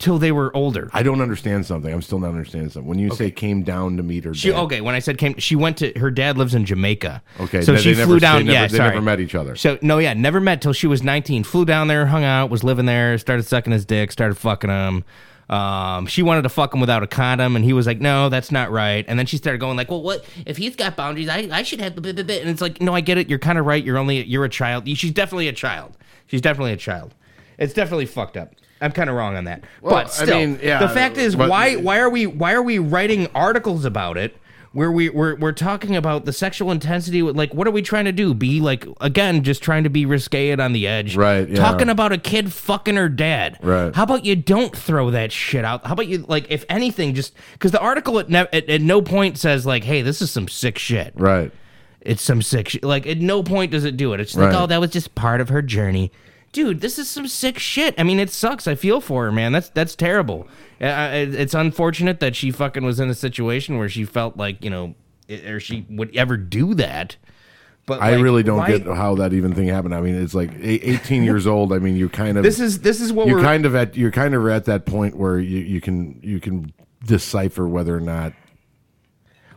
[0.02, 0.90] till they were older.
[0.92, 1.92] I don't understand something.
[1.92, 2.88] I'm still not understanding something.
[2.88, 4.80] When you say came down to meet her, She dad, okay.
[4.82, 7.22] When I said came, she went to her dad lives in Jamaica.
[7.40, 8.38] Okay, so they- she they never- flew they down.
[8.44, 8.90] never- yeah, they sorry.
[8.90, 9.56] never met each other.
[9.56, 11.44] So no, yeah, never met till she was 19.
[11.44, 15.04] Flew down there, hung out, was living there, started sucking his dick, started fucking him.
[15.50, 18.50] Um, she wanted to fuck him without a condom, and he was like, "No, that's
[18.50, 21.28] not right." And then she started going like, "Well, what if he's got boundaries?
[21.28, 22.36] I, I should have." Blah, blah, blah.
[22.36, 23.28] And it's like, no, I get it.
[23.28, 23.84] You're kind of right.
[23.84, 24.88] You're only you're a child.
[24.96, 25.96] She's definitely a child.
[26.26, 27.14] She's definitely a child.
[27.58, 28.54] It's definitely fucked up.
[28.83, 29.64] I'm kind of wrong on that.
[29.81, 32.53] Well, but I still, mean, yeah, the fact is, but- why why are we why
[32.53, 34.37] are we writing articles about it?
[34.73, 38.12] Where we we're, we're talking about the sexual intensity, like what are we trying to
[38.12, 38.33] do?
[38.33, 41.57] Be like again, just trying to be risque and on the edge, Right, yeah.
[41.57, 43.95] Talking about a kid fucking her dad, Right.
[43.95, 45.85] How about you don't throw that shit out?
[45.87, 49.03] How about you like, if anything, just because the article at, ne- at at no
[49.03, 51.53] point says like, hey, this is some sick shit, right?
[52.01, 52.83] It's some sick shit.
[52.83, 54.21] Like at no point does it do it.
[54.21, 56.11] It's like, oh, that was just part of her journey.
[56.52, 57.94] Dude, this is some sick shit.
[57.98, 58.68] I mean, it sucks.
[58.68, 59.52] I feel for her, man.
[59.52, 60.46] That's that's terrible.
[60.80, 64.68] Uh, it's unfortunate that she fucking was in a situation where she felt like you
[64.70, 64.94] know,
[65.46, 67.16] or she would ever do that.
[67.86, 69.94] But I like, really don't why- get how that even thing happened.
[69.94, 71.72] I mean, it's like 18 years old.
[71.72, 73.96] I mean, you kind of This is this is what you're we're kind of at
[73.96, 76.72] you're kind of at that point where you, you can you can
[77.04, 78.34] decipher whether or not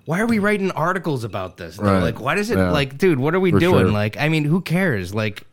[0.06, 1.78] why are we writing articles about this?
[1.80, 2.00] Right.
[2.00, 2.70] Like, why does it Yeah.
[2.72, 3.20] like, dude?
[3.20, 3.86] What are we For doing?
[3.86, 3.92] sure.
[3.92, 5.16] Like, I mean, who cares?
[5.16, 5.44] Like,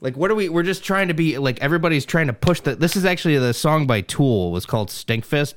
[0.00, 0.48] like what are we?
[0.48, 2.74] We're just trying to be like everybody's trying to push the.
[2.74, 4.48] This is actually the song by Tool.
[4.48, 5.54] It was called Stinkfist.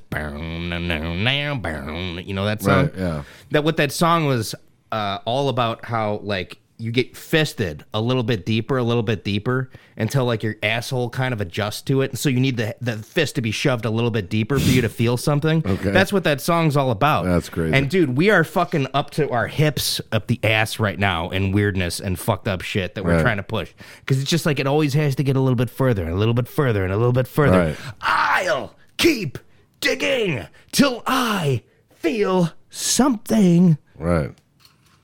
[2.18, 2.86] You know that song?
[2.86, 3.22] Right, yeah.
[3.50, 4.54] That what that song was
[4.92, 9.22] uh, all about how like you get fisted a little bit deeper, a little bit
[9.22, 12.10] deeper until like your asshole kind of adjusts to it.
[12.10, 14.68] And so you need the the fist to be shoved a little bit deeper for
[14.70, 15.62] you to feel something.
[15.74, 15.90] Okay.
[15.92, 17.24] That's what that song's all about.
[17.26, 17.74] That's crazy.
[17.76, 21.52] And dude, we are fucking up to our hips up the ass right now in
[21.52, 23.22] weirdness and fucked up shit that we're Right.
[23.22, 23.72] trying to push.
[24.00, 26.16] Because it's just like it always has to get a little bit further and a
[26.16, 27.58] little bit further and a little bit further.
[27.58, 27.76] Right.
[28.00, 29.38] I'll keep
[29.80, 31.62] digging till I
[31.94, 33.78] feel something.
[33.98, 34.32] Right.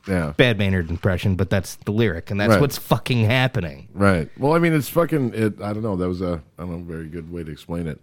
[0.09, 0.33] Yeah.
[0.37, 2.61] Bad Maynard impression, but that's the lyric, and that's Right.
[2.61, 3.89] what's fucking happening.
[3.93, 4.29] Right.
[4.39, 5.35] Well, I mean, it's fucking.
[5.35, 5.61] It.
[5.61, 5.97] I don't know.
[5.97, 6.43] That was a.
[6.59, 6.77] I don't know.
[6.79, 8.01] A very good way to explain it.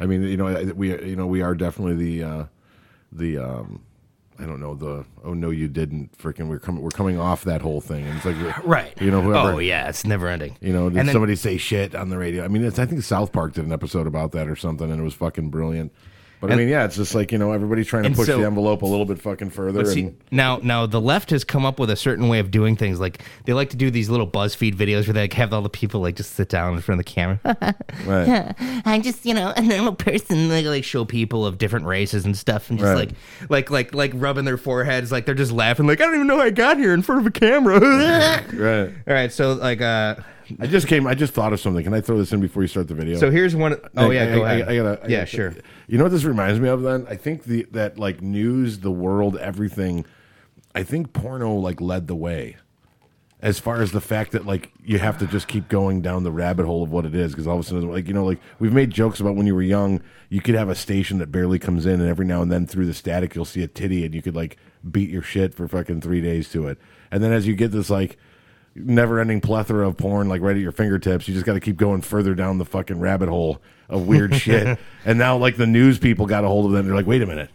[0.00, 0.90] I mean, you know, I- we.
[1.04, 2.24] You know, we are definitely the.
[2.24, 2.44] uh
[3.12, 3.38] The.
[3.38, 3.82] um
[4.38, 5.04] I don't know the.
[5.24, 6.16] Oh no, you didn't.
[6.18, 6.48] Freaking.
[6.48, 6.82] We're coming.
[6.82, 8.36] We're coming off that whole thing, and it's like.
[8.66, 8.92] Right.
[9.00, 9.20] You know.
[9.20, 9.52] Whoever.
[9.52, 10.56] Oh yeah, it's never ending.
[10.60, 12.44] You know, did And then- somebody say shit on the radio?
[12.44, 15.00] I mean, it's, I think South Park did an episode about that or something, and
[15.00, 15.92] it was fucking brilliant.
[16.40, 18.46] But I mean, yeah, it's just like you know, everybody's trying to push so- the
[18.46, 19.84] envelope a little bit fucking further.
[19.86, 22.76] See, and, now, now the left has come up with a certain way of doing
[22.76, 23.00] things.
[23.00, 25.70] Like they like to do these little BuzzFeed videos where they like, have all the
[25.70, 27.40] people like just sit down in front of the camera.
[28.06, 28.54] right.
[28.84, 30.48] I'm just, you know, a normal person.
[30.50, 33.10] Like, like show people of different races and stuff, and just Right.
[33.48, 35.86] like, like, like, like rubbing their foreheads, like they're just laughing.
[35.86, 37.80] Like I don't even know how I got here in front of a camera.
[38.56, 38.88] Right.
[39.08, 40.16] all right, so like, uh,
[40.60, 41.06] I just came.
[41.06, 41.82] I just thought of something.
[41.84, 43.18] Can I throw this in before you start the video?
[43.18, 43.76] so here's one.
[43.96, 44.68] Oh I- yeah, I- go I- ahead.
[44.68, 45.54] I, gotta, yeah, gotta- sure.
[45.88, 46.82] You know what this reminds me of?
[46.82, 50.04] Then I think the that like news, the world, everything.
[50.74, 52.56] I think porno like led the way,
[53.40, 56.30] as far as the fact that like you have to just keep going down the
[56.32, 58.38] rabbit hole of what it is because all of a sudden like you know like
[58.58, 61.58] we've made jokes about when you were young you could have a station that barely
[61.58, 64.14] comes in and every now and then through the static you'll see a titty and
[64.14, 64.56] you could like
[64.90, 66.78] beat your shit for fucking three days to it
[67.10, 68.16] and then as you get this like
[68.76, 71.26] never ending plethora of porn like right at your fingertips.
[71.28, 74.78] You just got to keep going further down the fucking rabbit hole of weird shit.
[75.04, 76.86] And now like the news people got a hold of them.
[76.86, 77.50] They're like, wait a minute,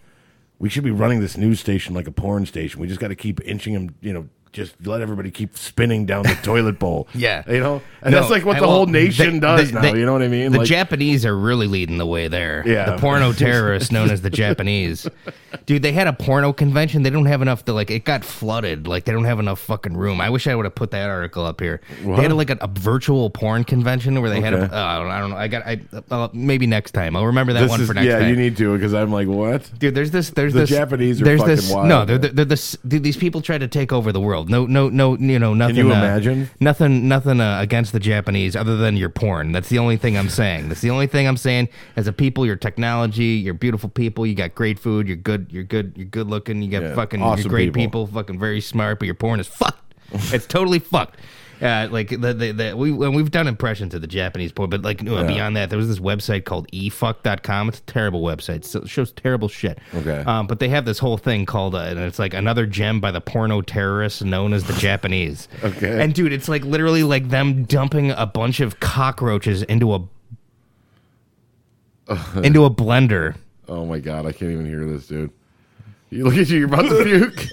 [0.60, 2.80] we should be running this news station like a porn station.
[2.80, 4.30] We just got to keep inching them, you know.
[4.54, 7.08] Just let everybody keep spinning down the toilet bowl.
[7.16, 7.44] Yeah.
[7.50, 9.82] you know, and No, that's like what the well, whole nation they- does they- now.
[9.94, 10.52] they- you know what I mean?
[10.52, 12.62] The Like- Japanese are really leading the way there.
[12.66, 12.92] Yeah.
[12.92, 15.08] The porno terrorists known as the Japanese.
[15.66, 17.04] Dude, they had a porno convention.
[17.04, 18.88] They don't have enough to like it got flooded.
[18.88, 20.20] Like they don't have enough fucking room.
[20.20, 21.80] I wish I would have put that article up here.
[22.04, 22.18] What?
[22.18, 24.98] They had a, like a, a virtual porn convention where they had a, uh, I
[25.00, 25.38] don't- I don't know.
[25.38, 27.16] I got I uh, maybe next time.
[27.16, 28.24] I'll remember that This one is- for next yeah, time.
[28.24, 29.70] Yeah, you need to because I'm like, what?
[29.80, 30.30] Dude, there's this.
[30.32, 30.70] There's The this.
[30.72, 32.78] Japanese are there's fucking this, wild, No, they're, they're, they're this.
[32.86, 34.41] Dude, these people try to take over the world.
[34.50, 35.18] No, no, no.
[35.18, 35.76] You know, nothing.
[35.76, 36.50] Can you uh, imagine?
[36.60, 37.08] Nothing.
[37.08, 39.52] Nothing uh, against the Japanese, other than your porn.
[39.52, 40.70] That's the only thing I'm saying.
[40.70, 41.70] That's the only thing I'm saying.
[41.96, 44.26] As a people, your technology, you're beautiful people.
[44.26, 45.08] You got great food.
[45.08, 45.48] You're good.
[45.52, 45.94] You're good.
[45.96, 46.62] You're good looking.
[46.62, 47.22] You got Yeah, fucking.
[47.22, 48.06] awesome you're great people.
[48.06, 48.08] people.
[48.08, 49.00] Fucking very smart.
[49.00, 49.94] But your porn is fucked.
[50.12, 51.18] it's totally fucked.
[51.62, 54.82] Uh, like the, the, the we and we've done impressions of the Japanese porn, but
[54.82, 55.24] like uh, Yeah.
[55.28, 57.70] beyond that, there was this website called efukt.com.
[57.70, 58.66] It's a terrible website.
[58.66, 59.78] So it shows terrible shit.
[59.94, 60.24] Okay.
[60.26, 63.12] Um, but they have this whole thing called, uh, and it's like another gem by
[63.12, 65.48] the porno terrorists known as the Japanese.
[65.64, 66.02] Okay.
[66.04, 70.00] And dude, it's like literally like them dumping a bunch of cockroaches into a
[72.44, 73.36] into a blender.
[73.68, 75.32] Oh my god, I can't even hear this, dude.
[76.10, 77.46] You look at you, you're about to puke.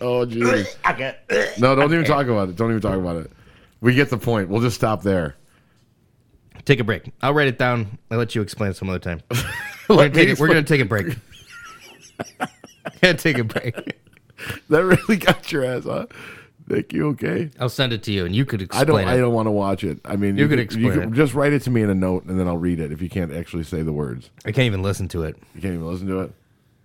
[0.00, 1.58] Oh jeez.
[1.60, 2.56] No, don't even talk about it.
[2.56, 3.30] Don't even talk about it.
[3.82, 4.48] We get the point.
[4.48, 5.36] We'll just stop there.
[6.64, 7.10] Take a break.
[7.20, 7.98] I'll write it down.
[8.10, 9.20] I'll let you explain it some other time.
[9.90, 11.16] we're, gonna take, it- we're gonna take a break.
[13.00, 13.98] Gotta take a break.
[14.70, 16.06] That really got your ass, huh?
[16.66, 17.50] Nick, you okay?
[17.60, 18.80] I'll send it to you, and you could explain.
[18.80, 18.98] I don't.
[18.98, 20.00] explain I don't want to watch it.
[20.04, 21.12] I mean, You could could- explain could it.
[21.12, 22.90] Just write it to me in a note, and then I'll read it.
[22.90, 25.36] If you can't actually say the words, I can't even listen to it.
[25.54, 26.32] you can't even listen to it.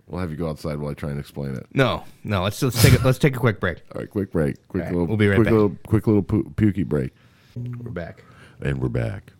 [0.08, 1.66] We'll have you go outside while I try and explain it.
[1.74, 2.42] No, no.
[2.42, 3.82] Let's let's take a, let's take a quick break.
[3.94, 4.56] All right, quick break.
[4.68, 5.06] Quick right, little.
[5.06, 5.52] we'll be right quick back.
[5.52, 7.12] Little, quick little pu- pukey break,
[7.54, 8.24] We're back.
[8.62, 9.32] and we're back.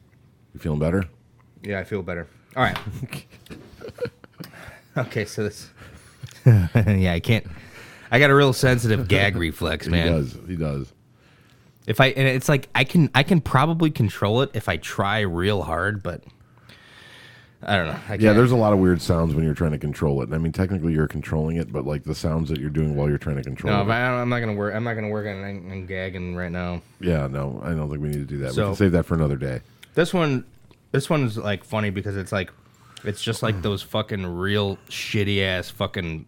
[0.52, 1.04] You feeling better?
[1.62, 2.26] Yeah, I feel better.
[2.54, 2.78] All right.
[4.96, 5.70] okay, so this.
[6.46, 7.46] yeah, I can't.
[8.10, 10.06] I got a real sensitive gag reflex, man.
[10.06, 10.38] He does.
[10.48, 10.92] He does.
[11.86, 15.20] If I and it's like I can I can probably control it if I try
[15.20, 16.22] real hard, but
[17.62, 17.98] I don't know.
[18.08, 20.32] I Yeah, there's a lot of weird sounds when you're trying to control it.
[20.32, 23.18] I mean, technically, you're controlling it, but like the sounds that you're doing while you're
[23.18, 23.80] trying to control no.
[23.82, 23.84] it.
[23.86, 24.74] Don't, I'm not gonna work.
[24.74, 26.82] I'm not gonna work on, on gagging right now.
[27.00, 28.50] Yeah, no, I don't think we need to do that.
[28.50, 29.60] we So- can save that for another day.
[29.94, 30.44] This one,
[30.92, 32.52] this one's like funny because it's like,
[33.04, 36.26] it's just like those fucking real shitty ass fucking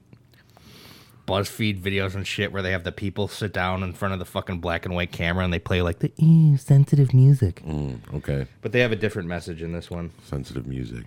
[1.29, 4.25] BuzzFeed videos and shit where they have the people sit down in front of the
[4.25, 7.63] fucking black and white camera and they play like the "Ew, sensitive music.
[7.65, 10.11] Mm, okay, But they have a different message in this one.
[10.25, 11.05] sensitive music,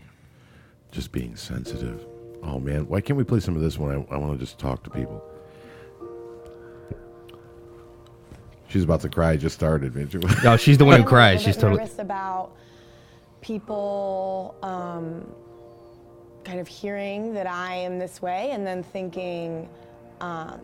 [0.94, 2.06] just being sensitive.
[2.44, 3.92] Oh man, why can't we play some of this one?
[4.10, 5.22] I, I want to just talk to people.
[8.70, 9.38] She's about to cry.
[9.38, 9.96] Just started.
[9.96, 10.10] man.
[10.44, 11.42] No, she's the one who cries.
[11.42, 11.82] She's bit totally.
[11.82, 12.56] nervous about
[13.42, 15.30] people um,
[16.44, 19.70] kind of hearing that I am this way and then thinking,
[20.22, 20.60] um,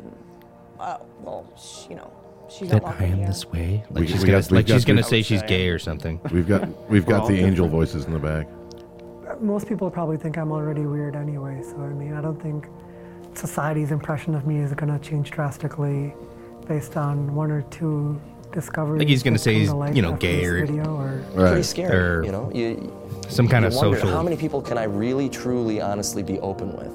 [0.80, 2.12] oh, well, sh- you know,
[2.50, 3.28] she's That not I am here.
[3.28, 3.84] this way.
[3.92, 6.20] Like We- she's we gonna got- like she's gonna say she's gay or something.
[6.32, 8.48] We've got we've got the angel voices in the back.
[9.40, 12.68] Most people probably think I'm already weird anyway, so I mean, I don't think
[13.36, 16.14] society's impression of me is going to change drastically
[16.68, 18.20] based on one or two
[18.52, 19.00] discoveries.
[19.00, 21.96] Like he's gonna say he's, to you know, gay this or- video or pretty scary.
[21.96, 22.92] Or you know, you,
[23.30, 26.40] some kind you of wonder, social- How many people can I really, truly, honestly be
[26.40, 26.92] open with?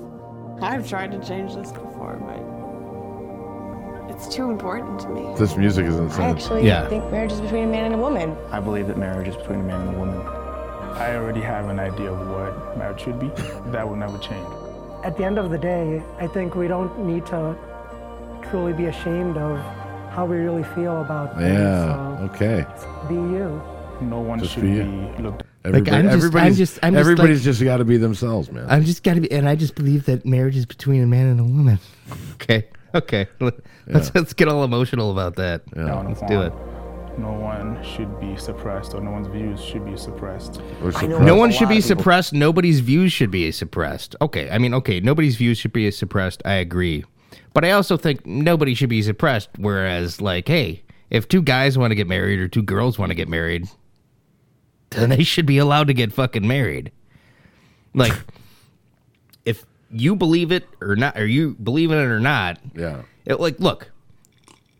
[0.62, 2.40] I've tried to change this before, but
[4.14, 5.26] it's too important to me.
[5.36, 6.24] This music is I insane.
[6.36, 8.36] actually I think marriage is between a man and a woman.
[8.50, 10.20] I believe that marriage is between a man and a woman.
[10.94, 13.28] I already have an idea of what marriage should be.
[13.72, 14.46] That will never change.
[15.04, 17.54] at the end of the day, I think we don't need to
[18.50, 19.58] truly be ashamed of
[20.14, 21.52] how we really feel about things.
[21.52, 22.28] Yeah.
[22.30, 22.64] Okay.
[23.08, 23.60] Be you.
[24.00, 24.84] No one Just should for you.
[25.16, 25.42] be looked.
[25.64, 28.50] Everybody, I'm just- I'm everybody's just- I'm just everybody's like- just got to be themselves,
[28.50, 28.66] man.
[28.68, 31.40] I'm just gotta be, and I just believe that marriage is between a man and
[31.40, 31.78] a woman.
[32.34, 33.26] Okay, okay.
[33.40, 34.10] Let's Yeah.
[34.14, 35.62] let's get all emotional about that.
[35.74, 36.52] No, Let's do it.
[37.18, 40.60] No one should be suppressed, or no one's views should be suppressed.
[41.02, 42.32] No one should be suppressed.
[42.32, 44.16] Nobody's views should be suppressed.
[44.20, 46.42] Okay, I mean, okay, nobody's views should be suppressed.
[46.44, 47.04] I agree,
[47.52, 49.50] but I also think nobody should be suppressed.
[49.58, 53.14] Whereas, like, hey, if two guys want to get married or two girls want to
[53.14, 53.68] get married,
[54.90, 56.90] then they should be allowed to get fucking married.
[57.94, 58.12] Like,
[59.44, 63.02] if you believe it or not, or you believe in it or not, yeah.
[63.24, 63.90] it, like, look,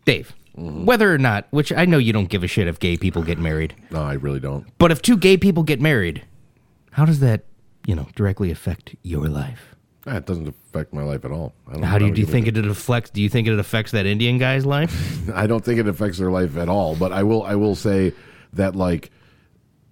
[0.03, 3.23] Dave, whether or not, which I know you don't give a shit if gay people
[3.23, 3.75] get married.
[3.91, 4.65] No, I really don't.
[4.77, 6.23] But if two gay people get married,
[6.91, 7.43] how does that,
[7.85, 9.75] you know, directly affect your life?
[10.07, 11.53] Ah, It doesn't affect my life at all.
[11.67, 13.09] I don't, How do you, do you think it affects?
[13.09, 15.29] Do you think it affects that Indian guy's life?
[15.33, 16.95] I don't think it affects their life at all.
[16.95, 18.13] But I will I will say
[18.53, 19.11] that like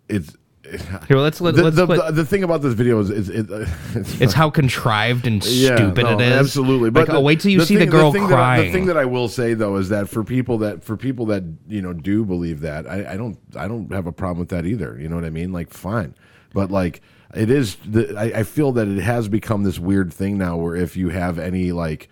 [0.08, 0.36] it's
[1.08, 3.28] Here, let's let, the, let's the, put- the, the thing about this video is, is
[3.30, 3.48] it,
[3.96, 6.34] it's, It's how contrived and Yeah, stupid no, it is.
[6.40, 8.86] Absolutely, Like, oh, wait till you see the thing- girl thing that I- the thing
[8.86, 11.92] that I will say though is that for people that for people that you know
[11.92, 14.98] do believe that, I, I don't I don't have a problem with that either.
[15.00, 15.52] You know what I mean?
[15.52, 16.16] Like fine,
[16.54, 17.02] but like
[17.36, 17.76] it is.
[17.86, 21.10] The, I, I feel that it has become this weird thing now where if you
[21.10, 22.10] have any like.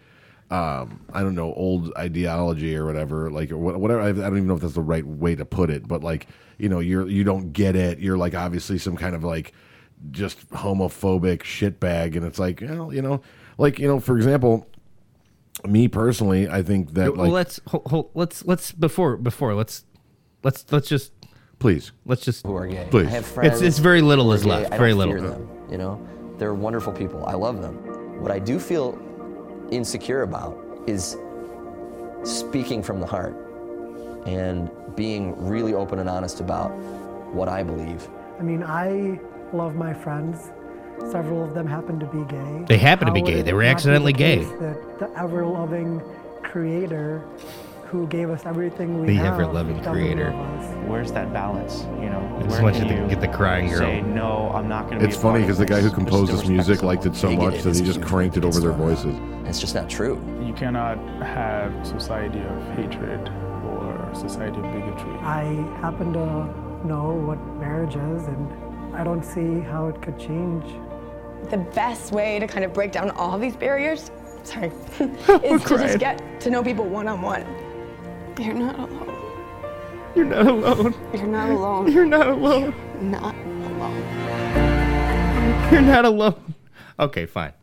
[0.51, 4.01] Um, I don't know, old ideology or whatever, like or whatever.
[4.01, 6.27] I I don't even know if that's the right way to put it, but like,
[6.57, 7.99] you know, you're you don't get it.
[7.99, 9.53] You're like obviously some kind of like
[10.11, 13.21] just homophobic shitbag, and it's like, well, you know,
[13.57, 14.67] like you know, for example,
[15.65, 19.85] me personally, I think that well, like, let's hold, hold, let's let's before before let's
[20.43, 21.13] let's let's just
[21.59, 22.87] please let's just who are gay.
[22.91, 23.07] Please.
[23.07, 23.53] I have friends.
[23.53, 24.49] It's it's very little is gay.
[24.49, 24.73] left.
[24.73, 25.13] I Very don't little.
[25.13, 26.05] fear them, you know,
[26.37, 27.25] they're wonderful people.
[27.25, 27.75] I love them.
[28.21, 28.99] What I do feel
[29.71, 30.57] insecure about
[30.87, 31.17] is
[32.23, 33.35] speaking from the heart
[34.25, 36.69] and being really open and honest about
[37.33, 38.07] what I believe.
[38.39, 39.19] I mean, I
[39.53, 40.51] love my friends.
[41.09, 42.65] Several of them happen to be gay.
[42.67, 43.41] They happen to be gay.
[43.41, 44.43] They were accidentally the gay.
[44.43, 46.01] That the ever-loving
[46.43, 47.23] Creator,
[47.85, 50.31] who gave us everything we The have, ever-loving Creator.
[50.85, 51.83] Where's that balance?
[52.01, 53.79] You know, I just want you to get the crying girl.
[53.79, 55.05] Say no, I'm not going to.
[55.05, 57.81] it's funny because the guy who composed this music liked it so much that he
[57.81, 59.15] just cranked it over their voices.
[59.45, 60.21] It's just not true.
[60.45, 63.29] You cannot have society of hatred
[63.65, 65.13] or society of bigotry.
[65.21, 65.43] I
[65.81, 70.65] happen to know what marriage is, and I don't see how it could change.
[71.49, 74.11] The best way to kind of break down all these barriers,
[74.43, 74.67] sorry,
[75.43, 77.45] is to just get to know people one on one.
[78.39, 79.17] You're not alone.
[80.15, 80.95] You're not alone.
[81.13, 81.91] You're not alone.
[81.91, 82.73] You're not alone.
[83.01, 84.41] Not alone.
[85.71, 86.53] You're not alone.
[86.99, 87.53] Okay, fine.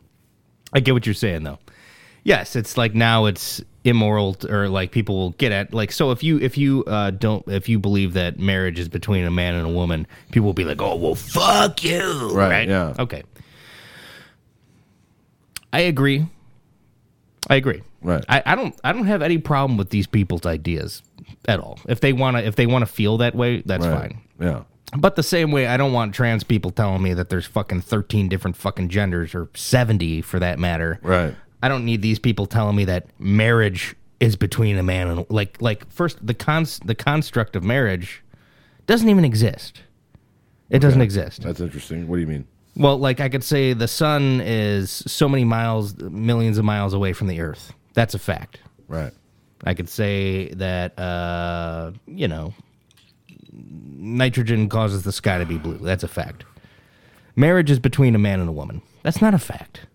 [0.73, 1.59] I get what you're saying though.
[2.25, 6.11] Yes, it's like now it's immoral t- or like people will get at like so
[6.11, 9.55] if you if you uh don't if you believe that marriage is between a man
[9.55, 12.95] and a woman, people will be like, "Oh, well fuck you." Right, yeah.
[12.99, 13.23] Okay.
[15.73, 16.27] I agree.
[17.51, 17.83] I agree.
[18.03, 18.25] Right.
[18.29, 21.03] I, I don't I don't have any problem with these people's ideas
[21.47, 21.79] at all.
[21.89, 24.01] If they wanna if they wanna feel that way, that's Right.
[24.13, 24.21] fine.
[24.41, 24.63] Yeah.
[24.97, 28.29] But the same way, I don't want trans people telling me that there's fucking 13
[28.31, 30.99] different fucking genders or 70 for that matter.
[31.03, 31.35] Right.
[31.63, 35.61] I don't need these people telling me that marriage is between a man and like
[35.61, 38.23] like first the cons the construct of marriage
[38.87, 39.83] doesn't even exist.
[40.71, 41.43] It doesn't exist.
[41.43, 42.09] That's interesting.
[42.09, 42.47] What do you mean?
[42.77, 47.13] Well, like I could say the sun is so many miles millions of miles away
[47.13, 47.73] from the earth.
[47.95, 48.61] That's a fact.
[48.87, 49.13] Right.
[49.65, 52.55] I could say that uh, you know,
[53.53, 55.79] nitrogen causes the sky to be blue.
[55.79, 56.45] That's a fact.
[57.35, 58.83] Marriage is between a man and a woman.
[59.03, 59.87] That's not a fact.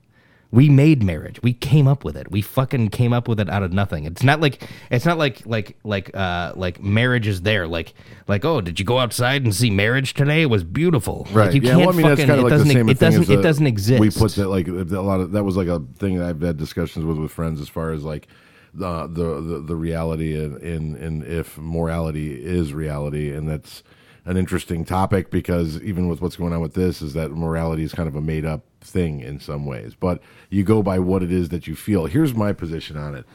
[0.54, 1.42] We made marriage.
[1.42, 2.30] We came up with it.
[2.30, 4.06] We fucking came up with it out of nothing.
[4.06, 7.68] It's not like it's not like like like uh like marriage is there.
[7.68, 7.96] Like
[8.28, 10.44] like oh, did you go outside and see marriage today?
[10.44, 11.28] It was beautiful.
[11.32, 11.46] Right.
[11.48, 11.70] Like, you yeah.
[11.70, 12.30] can't Well, I mean, fucking.
[12.30, 12.68] it like doesn't.
[12.68, 13.32] same it doesn't.
[13.32, 14.00] it doesn't exist.
[14.00, 16.58] We put that like a lot of that was like a thing that I've had
[16.58, 18.28] discussions with with friends as far as like
[18.76, 23.82] the the the, the reality in, in in if morality is reality, and that's
[24.26, 27.94] an interesting topic because even with what's going on with this, is that morality is
[27.94, 31.32] kind of a made up thing in some ways, but you go by what it
[31.32, 32.06] is that you feel.
[32.06, 33.26] Here's my position on it.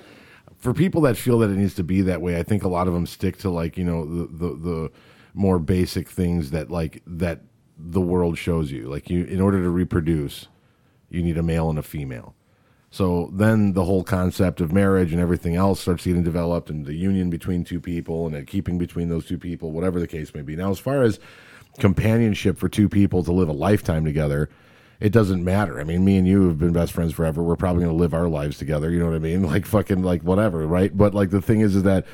[0.57, 2.89] For people that feel that it needs to be that way, I think a lot
[2.89, 4.91] of them stick to like you know the the, the
[5.35, 7.43] more basic things that like that
[7.79, 8.89] the world shows you.
[8.89, 10.49] Like you, in order to reproduce,
[11.11, 12.35] you need a male and a female.
[12.91, 16.95] So then the whole concept of marriage and everything else starts getting developed, and the
[16.95, 20.43] union between two people and a keeping between those two people, whatever the case may
[20.43, 20.57] be.
[20.57, 21.21] Now, as far as
[21.79, 24.49] companionship for two people to live a lifetime together,
[25.01, 25.79] it doesn't matter.
[25.79, 27.43] I mean, me and you have been best friends forever.
[27.43, 28.91] We're probably going to live our lives together.
[28.91, 29.43] You know what I mean?
[29.49, 30.95] Like fucking like whatever, right?
[30.97, 32.07] But like the thing is, is that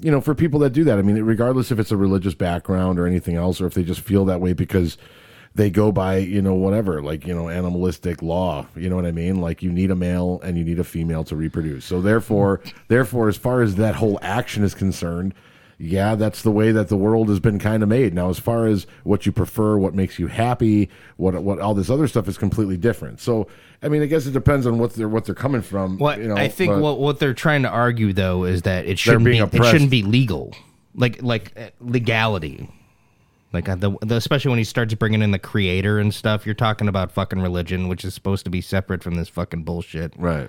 [0.00, 2.98] you know, for people that do that, I mean, regardless if it's a religious background
[2.98, 4.98] or anything else, or if they just feel that way because
[5.54, 8.66] they go by, you know, whatever, like, you know, animalistic law.
[8.74, 9.40] You know what I mean?
[9.40, 11.84] Like you need a male and you need a female to reproduce.
[11.84, 15.34] So therefore, therefore, as far as that whole action is concerned,
[15.78, 18.14] yeah, that's the way that the world has been kind of made.
[18.14, 21.90] Now, as far as what you prefer, what makes you happy, what what all this
[21.90, 23.20] other stuff is completely different.
[23.20, 23.48] So,
[23.82, 25.98] I mean, I guess it depends on what they're what they're coming from.
[25.98, 29.00] What you know, I think what what they're trying to argue though is that it
[29.00, 30.54] shouldn't be it shouldn't be legal,
[30.94, 32.70] like like uh, legality.
[33.52, 36.54] Like uh, the, the especially when he starts bringing in the creator and stuff, you're
[36.54, 40.14] talking about fucking religion, which is supposed to be separate from this fucking bullshit.
[40.16, 40.48] Right.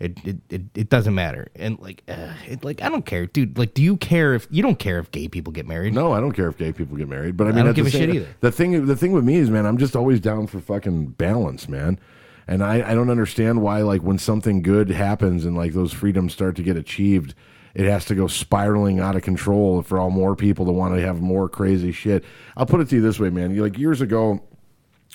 [0.00, 3.58] It it, it, it doesn't matter, and like uh, it like I don't care, dude.
[3.58, 5.92] Like, do you care if you don't care if gay people get married?
[5.92, 7.86] No, I don't care if gay people get married, but I mean, I don't give
[7.86, 8.28] a same- shit either.
[8.40, 11.68] The thing, the thing with me is, man, I'm just always down for fucking balance,
[11.68, 11.98] man.
[12.46, 16.32] And I, I don't understand why, like, when something good happens and like those freedoms
[16.32, 17.34] start to get achieved,
[17.78, 21.00] it has to go spiraling out of control for all more people to want to
[21.00, 22.24] have more crazy shit.
[22.56, 23.56] I'll put it to you this way, man.
[23.56, 24.42] Like years ago,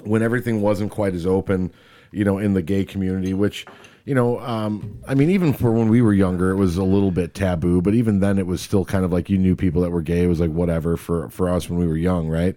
[0.04, 1.74] when everything wasn't quite as open,
[2.12, 3.66] you know, in the gay community, which,
[4.06, 7.12] you know, um, I mean, even for when we were younger, it was a little
[7.12, 9.92] bit taboo, but even then, it was still kind of like you knew people that
[9.92, 10.24] were gay.
[10.24, 12.56] It was like whatever for for us when we were young, right?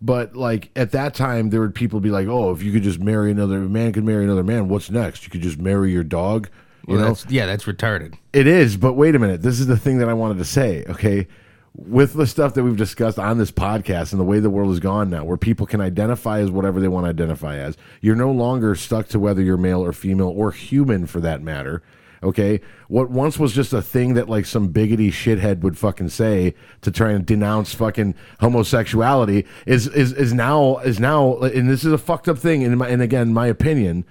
[0.00, 3.00] But like at that time, there would people be like, "Oh, if you could just
[3.00, 4.68] marry another man, could marry another man.
[4.68, 5.24] What's next?
[5.24, 6.48] You could just marry your dog."
[6.86, 8.14] You Well, know, that's, yeah, that's retarded.
[8.32, 9.42] it is, but wait a minute.
[9.42, 11.28] This is the thing that I wanted to say, okay?
[11.74, 14.80] With the stuff that we've discussed on this podcast and the way the world has
[14.80, 18.30] gone now, where people can identify as whatever they want to identify as, you're no
[18.30, 21.82] longer stuck to whether you're male or female or human for that matter.
[22.22, 22.60] Okay?
[22.88, 26.90] What once was just a thing that like some biggity shithead would fucking say to
[26.90, 31.98] try and denounce fucking homosexuality is is is now is now and this is a
[31.98, 34.04] fucked up thing in my, and again my opinion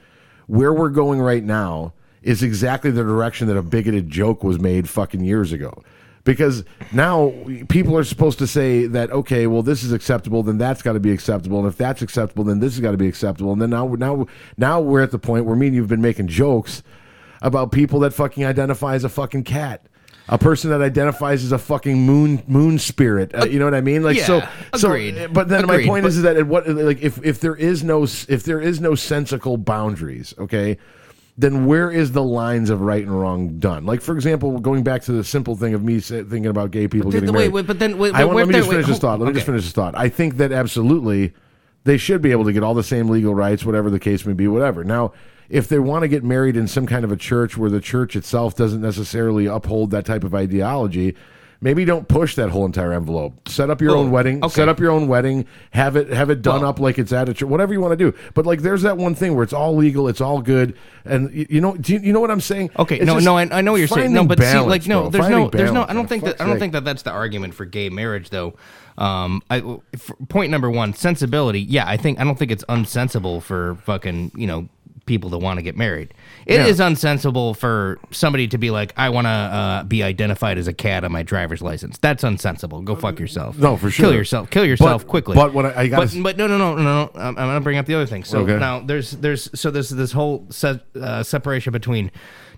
[0.47, 4.87] where we're going right now is exactly the direction that a bigoted joke was made
[4.89, 5.81] fucking years ago.
[6.23, 7.33] Because now
[7.67, 10.99] people are supposed to say that okay, well this is acceptable, then that's got to
[10.99, 13.71] be acceptable, and if that's acceptable, then this has got to be acceptable, and then
[13.71, 16.83] now now now we're at the point where me and you've been making jokes
[17.41, 19.83] about people that fucking identify as a fucking cat.
[20.29, 23.81] A person that identifies as a fucking moon moon spirit, uh, you know what I
[23.81, 24.03] mean?
[24.03, 24.89] Like so, Yeah, so.
[24.89, 25.33] agreed.
[25.33, 27.83] But then my point is, but- is that it, what like if if there is
[27.83, 30.77] no if there is no sensical boundaries, okay,
[31.37, 33.85] then where is the lines of right and wrong done?
[33.85, 37.09] Like for example, going back to the simple thing of me thinking about gay people
[37.11, 37.53] But getting wait, married.
[37.53, 39.19] wait, but then- wait, I want, wait, let me there- just wait, finish this thought.
[39.19, 39.93] Let me just finish this thought.
[39.97, 41.33] I think that absolutely
[41.83, 44.33] they should be able to get all the same legal rights, whatever the case may
[44.33, 44.83] be, whatever.
[44.83, 45.13] Now,
[45.49, 48.15] if they want to get married in some kind of a church where the church
[48.15, 51.15] itself doesn't necessarily uphold that type of ideology,
[51.61, 53.47] maybe don't push that whole entire envelope.
[53.47, 54.43] Set up your Oh, own wedding.
[54.43, 54.51] okay.
[54.53, 55.45] Set up your own wedding.
[55.71, 57.47] Have it have it done up like it's at a church.
[57.47, 58.17] Whatever you want to do.
[58.33, 61.45] But like, there's that one thing where it's all legal, it's all good, and y-
[61.49, 62.71] you know, do you, you know what I'm saying?
[62.79, 64.11] Okay, It's no, no, I, I know what you're saying.
[64.13, 65.85] No, but see, like, no, there's no, there's no.
[65.87, 66.41] I don't think that.
[66.41, 66.59] I don't sake.
[66.59, 68.55] think that that's the argument for gay marriage, though.
[68.97, 69.61] Um, I,
[70.29, 71.61] point number one, sensibility.
[71.61, 74.67] Yeah, I think I don't think it's unsensible for fucking you know
[75.11, 76.13] people to want to get married.
[76.45, 76.87] It is Yeah.
[76.89, 81.03] unsensible for somebody to be like, I want to uh, be identified as a cat
[81.03, 81.97] on my driver's license.
[81.97, 82.81] That's unsensible.
[82.85, 83.57] Go fuck yourself.
[83.57, 84.05] No, for sure.
[84.05, 84.49] Kill yourself.
[84.49, 85.35] Kill yourself But- quickly.
[85.35, 87.11] but what I- I gotta but, s- but no, no, no, no, no.
[87.15, 88.23] I'm, I'm gonna bring up the other thing.
[88.23, 88.57] So Okay.
[88.57, 92.09] now there's there's so there's this whole se- uh, separation between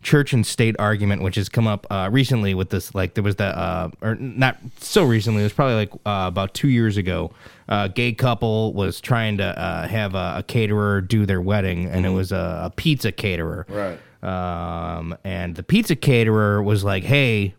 [0.04, 2.94] church and state argument, which has come up uh, recently with this.
[2.94, 5.42] Like there was the uh, or not so recently.
[5.42, 7.32] It was probably like uh, about two years ago.
[7.68, 12.06] A gay couple was trying to uh, have a, a caterer do their wedding, and
[12.06, 13.66] it was a, a pizza caterer.
[13.70, 13.98] Right.
[14.24, 17.56] Um, and the pizza caterer was like, "Hey."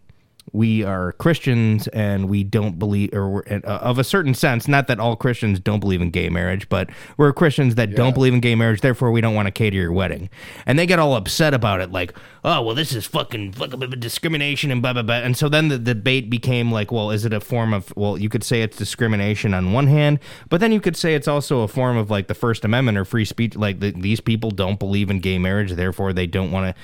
[0.53, 5.01] We are Christians and we don't believe, or uh, of a certain sense, not that
[5.01, 8.55] all Christians don't believe in gay marriage, but we're Christians that don't believe in gay
[8.55, 10.31] marriage, therefore we don't want to cater your wedding.
[10.67, 12.15] And they get all upset about it, like,
[12.45, 15.17] oh, well, this is fucking, fucking discrimination and blah, blah, blah.
[15.17, 18.29] And so then the debate became like, well, is it a form of, well, you
[18.29, 20.21] could say it's discrimination on one hand,
[20.51, 23.05] but then you could say it's also a form of like the First Amendment or
[23.05, 23.57] free speech.
[23.57, 26.83] Like the, these people don't believe in gay marriage, therefore they don't want to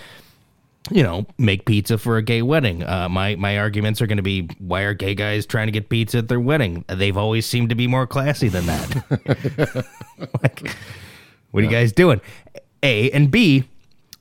[0.91, 2.83] you know, make pizza for a gay wedding.
[2.83, 5.89] Uh, my my arguments are going to be why are gay guys trying to get
[5.89, 6.85] pizza at their wedding?
[6.89, 9.87] They've always seemed to be more classy than that.
[10.43, 10.75] like,
[11.51, 12.21] what are you guys doing?
[12.83, 13.65] A and B.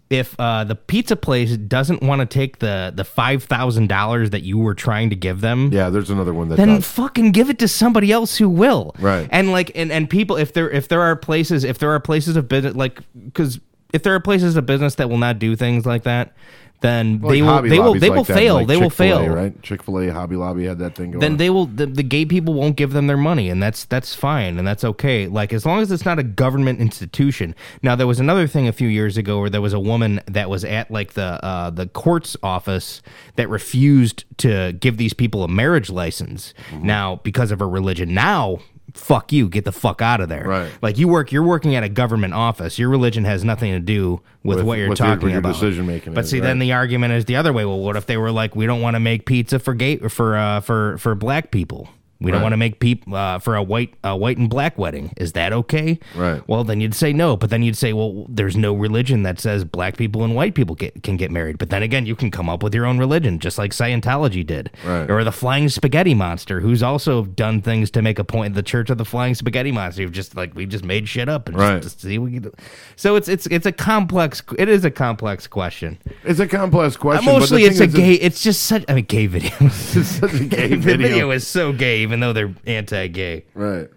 [0.09, 4.41] If uh, the pizza place doesn't want to take the the five thousand dollars that
[4.41, 6.87] you were trying to give them, Yeah, there's another one that then does.
[6.87, 8.95] fucking give it to somebody else who will.
[8.99, 9.29] Right.
[9.31, 12.37] And like and and people if there if there are places if there are places
[12.37, 13.59] of business like because
[13.93, 16.33] if there are places of business that will not do things like that,
[16.81, 18.55] then Like they will they will they like will that, fail.
[18.55, 19.27] like they will fail.
[19.27, 19.61] Right?
[19.61, 21.19] Chick Fil A, Hobby Lobby had that thing going.
[21.19, 24.15] Then they will the, the gay people won't give them their money and that's that's
[24.15, 25.27] fine and that's okay.
[25.27, 27.53] Like as long as it's not a government institution.
[27.81, 30.49] Now there was another thing a few years ago where there was a woman that
[30.49, 33.01] was at like the uh, the court's office
[33.35, 36.53] that refused to give these people a marriage license.
[36.69, 36.85] Mm-hmm.
[36.87, 38.13] Now because of her religion.
[38.13, 38.59] Now
[38.93, 40.47] fuck you, get the fuck out of there.
[40.47, 40.71] Right.
[40.81, 42.77] Like you work you're working at a government office.
[42.79, 45.39] Your religion has nothing to do with, With- what you're with your- talking with your
[45.39, 45.53] about.
[45.53, 46.59] decision-making But is, see then right.
[46.61, 47.65] the argument is the other way.
[47.65, 50.35] Well, what if they were like we don't want to make pizza for gate for
[50.37, 51.89] uh for for black people?
[52.21, 52.43] We don't Right.
[52.43, 55.13] want to make peop uh, for a white a white and black wedding.
[55.15, 55.99] Is that okay?
[56.15, 56.41] Right.
[56.49, 59.63] Well, then you'd say no, but then you'd say, well, there's no religion that says
[59.63, 61.57] black people and white people get, can get married.
[61.57, 64.69] But then again, you can come up with your own religion, just like Scientology did,
[64.85, 65.09] Right.
[65.09, 68.53] or the Flying Spaghetti Monster, who's also done things to make a point.
[68.53, 71.47] The Church of the Flying Spaghetti Monster, you've just like we just made shit up
[71.47, 71.81] and Right.
[71.81, 72.53] just see what we can do.
[72.97, 74.43] So it's it's it's a complex.
[74.57, 75.97] It is a complex question.
[76.25, 77.29] It's a complex question.
[77.29, 78.13] Uh, the mostly, it's a gay.
[78.15, 78.83] It's just such.
[78.89, 79.51] I mean, gay video.
[79.61, 81.07] It's such a gay the video.
[81.07, 83.45] video is so gay, even though they're anti-gay.
[83.53, 83.87] Right.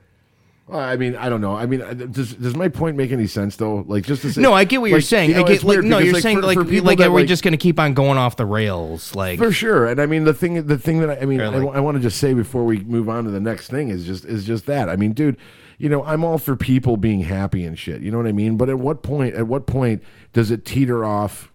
[0.69, 1.57] Well, I mean, I don't know.
[1.57, 1.81] I mean,
[2.13, 3.85] does does my point make any sense though?
[3.89, 5.31] Like, just to say, No, I get what you're saying.
[5.31, 7.13] you know, I get like no, you're saying for- like for people like that, are
[7.13, 9.15] we just going to keep on going off the rails?
[9.15, 9.87] Like for sure.
[9.89, 12.03] And I mean, the thing, the thing that I, I mean, I, like- want to
[12.03, 14.89] just say before we move on to the next thing is just is just that.
[14.89, 15.37] I mean, dude,
[15.79, 18.01] you know, I'm all for people being happy and shit.
[18.01, 18.57] You know what I mean?
[18.57, 19.35] But at what point?
[19.35, 20.03] At what point
[20.33, 21.51] does it teeter off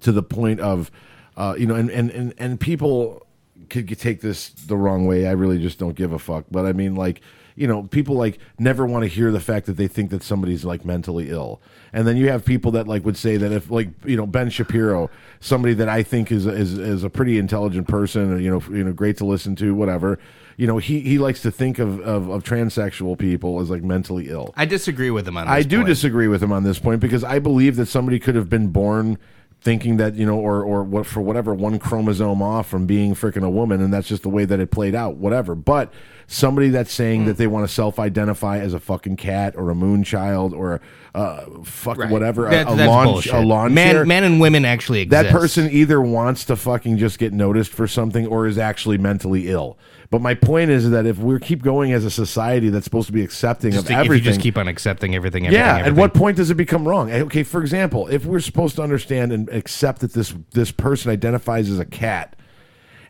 [0.00, 0.90] to the point of,
[1.36, 3.25] uh, you know, and and and and people
[3.70, 5.26] could take this the wrong way.
[5.26, 6.44] I really just don't give a fuck.
[6.50, 7.20] But I mean, like,
[7.54, 10.64] you know, people like never want to hear the fact that they think that somebody's
[10.64, 11.60] like mentally ill.
[11.92, 14.50] And then you have people that like would say that if like you know Ben
[14.50, 15.10] Shapiro,
[15.40, 18.84] somebody that I think is is is a pretty intelligent person, or, you know, you
[18.84, 20.18] know, great to listen to, whatever.
[20.58, 24.28] You know, he he likes to think of of, of transsexual people as like mentally
[24.28, 24.52] ill.
[24.56, 25.46] I disagree with him on.
[25.46, 25.88] This I do point.
[25.88, 29.18] disagree with him on this point because I believe that somebody could have been born
[29.60, 33.44] thinking that you know, or or what for whatever one chromosome off from being freaking
[33.44, 35.16] a woman, and that's just the way that it played out.
[35.16, 35.92] Whatever, but
[36.28, 37.26] somebody that's saying Hmm.
[37.28, 40.80] that they want to self-identify as a fucking cat or a moon child or
[41.14, 42.10] uh, fuck Right.
[42.10, 43.32] whatever, a- That- a, that's lawn bullshit.
[43.32, 44.04] a lawn Man- chair.
[44.04, 45.22] men and women actually exist.
[45.22, 49.48] That person either wants to fucking just get noticed for something or is actually mentally
[49.48, 49.78] ill.
[50.10, 53.12] But my point is that if we keep going as a society that's supposed to
[53.12, 55.46] be accepting Just of if you everything, just keep on accepting everything.
[55.46, 55.78] everything yeah.
[55.78, 55.92] everything.
[55.94, 57.10] At what point does it become wrong?
[57.10, 61.10] Eh, Okay, for example, if we're supposed to understand and accept that this this person
[61.10, 62.36] identifies as a cat,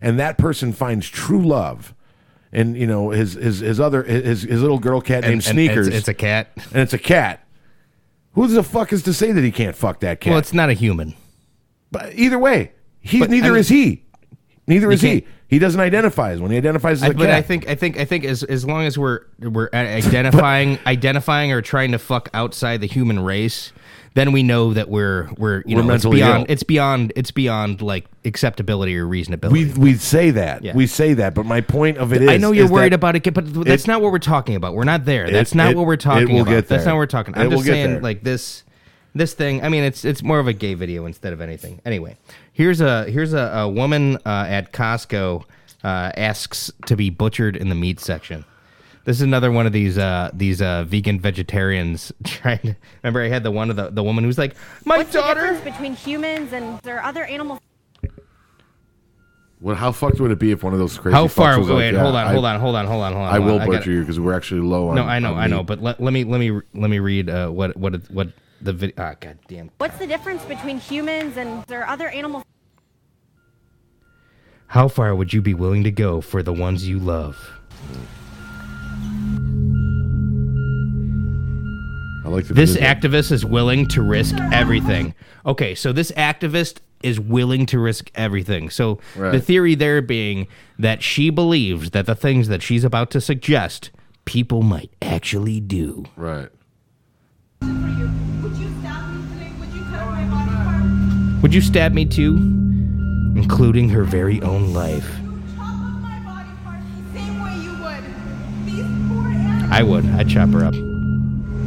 [0.01, 1.95] and that person finds true love,
[2.53, 5.87] and you know his his his other his his little girl cat And- named Sneakers,
[5.89, 6.49] it's- it's a cat.
[6.73, 7.47] and it's a cat.
[8.33, 10.31] Who the fuck is to say that he can't fuck that cat?
[10.31, 11.15] Well, it's not a human.
[11.91, 14.03] But either way, he But, neither I mean- is he.
[14.67, 15.25] Neither is he.
[15.49, 16.51] He doesn't identify as one.
[16.51, 17.31] He identifies as I, a but cat.
[17.31, 21.63] I think I think I think as as long as we're we're identifying identifying or
[21.63, 23.73] trying to fuck outside the human race,
[24.15, 26.47] then we know that we're we're you We're know it's mentally beyond ill.
[26.49, 29.53] it's beyond it's beyond like acceptability or reasonability.
[29.53, 30.65] we we say that.
[30.65, 30.75] Yeah.
[30.75, 31.35] We say that.
[31.35, 33.47] But my point of it is, I know you're is worried that about it, but
[33.65, 34.75] that's it- not what we're talking about.
[34.75, 35.27] We're not there.
[35.27, 36.51] It- That's not it- what we're it talking will about.
[36.51, 36.93] get That's there.
[36.93, 37.35] not what we're talking.
[37.35, 38.01] It I'm will just get saying there.
[38.01, 38.65] like this
[39.17, 39.63] this thing.
[39.65, 41.81] I mean, it's it's more of a gay video instead of anything.
[41.85, 42.17] Anyway,
[42.53, 45.45] here's a here's a, a woman uh, at Costco
[45.85, 48.45] uh, asks to be butchered in the meat section.
[49.05, 52.77] This is another one of these uh, these uh, vegan vegetarians trying to.
[53.03, 54.55] Remember, I had the one of the the woman who's like,
[54.85, 55.41] my What's daughter.
[55.41, 57.61] the difference between humans and there are other animals?
[59.59, 61.15] Well, how fucked would it be if one of those crazy?
[61.15, 61.55] How far?
[61.55, 63.25] fucks was like, Wait, yeah, hold on, I- hold on, hold on, hold on, hold
[63.25, 63.29] on.
[63.35, 63.67] I hold will on.
[63.67, 64.97] butcher gotta- you because we're actually low on.
[64.97, 67.31] No, I know, on I know, but let, let me let me let me read
[67.31, 68.29] uh, what what what
[68.61, 68.95] the video.
[68.99, 69.71] Ah, god damn.
[69.79, 72.45] What's the difference between humans and there are other animals?
[74.69, 77.37] How far would you be willing to go for the ones you love?
[82.25, 82.89] I like This video.
[82.89, 85.15] activist is willing to risk everything.
[85.45, 88.69] Okay, so this activist is willing to risk everything.
[88.69, 89.31] So Right.
[89.31, 90.49] the theory there being
[90.79, 93.91] that she believes that the things that she's about to suggest
[94.25, 96.05] people might actually do.
[96.17, 96.49] Right.
[101.47, 102.35] Would you stab me too?
[103.37, 105.09] Including her very own life.
[109.71, 110.05] I would.
[110.07, 110.75] I'd chop her up.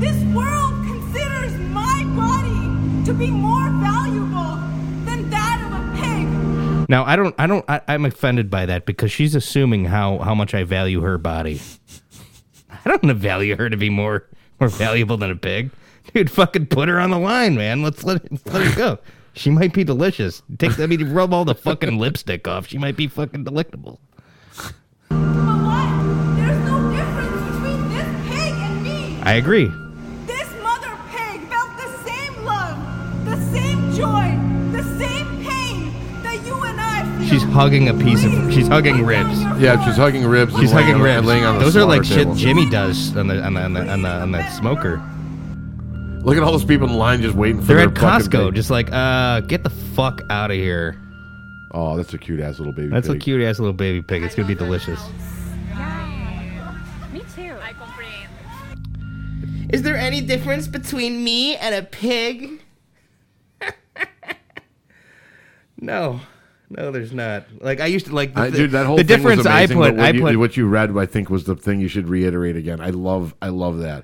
[0.01, 4.57] This world considers my body to be more valuable
[5.05, 6.89] than that of a pig.
[6.89, 10.35] Now I don't I don't I, I'm offended by that because she's assuming how how
[10.35, 11.61] much I value her body.
[12.85, 14.27] I don't value her to be more
[14.59, 15.71] more valuable than a pig.
[16.13, 17.81] Dude, fucking put her on the line, man.
[17.83, 18.97] Let's let it, let her go.
[19.33, 20.41] She might be delicious.
[20.57, 22.67] Take I mean rub all the fucking lipstick off.
[22.67, 23.99] She might be fucking delectable.
[25.09, 29.19] There's no difference between this pig and me.
[29.23, 29.67] I agree.
[30.25, 32.77] This mother pig felt the same love,
[33.25, 34.37] the same joy,
[34.75, 35.93] the same pain
[36.23, 37.27] that you and I feel.
[37.29, 39.39] She's hugging a piece of she's hugging ribs.
[39.61, 40.53] Yeah, she's hugging ribs.
[40.53, 41.27] and She's laying hugging on- ribs.
[41.27, 42.35] laying on the Those are like slaughter shit table.
[42.35, 45.01] Jimmy does on the on the on the on, the, on that smoker.
[46.21, 48.55] Look at all those people in line just waiting for They're their at Costco, pig.
[48.55, 50.99] just like, uh, get the fuck out of here.
[51.71, 52.89] Oh, that's a cute ass little baby.
[52.89, 53.15] That's pig.
[53.17, 54.23] a cute ass little baby pig.
[54.23, 54.99] It's gonna be delicious.
[57.13, 57.55] Me too.
[57.61, 58.29] I comprehend.
[59.71, 62.63] Is there any difference between me and a pig?
[65.79, 66.19] no,
[66.69, 67.45] no, there's not.
[67.61, 68.33] Like I used to like.
[68.33, 69.95] The, I, dude, that whole the thing difference was amazing, I put.
[69.95, 70.37] what I you, put.
[70.37, 70.97] what you read.
[70.97, 72.81] I think was the thing you should reiterate again.
[72.81, 74.03] I love, I love that.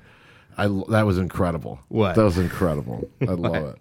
[0.56, 1.80] I that was incredible.
[1.88, 2.14] What?
[2.14, 3.08] That was incredible.
[3.20, 3.78] I love it.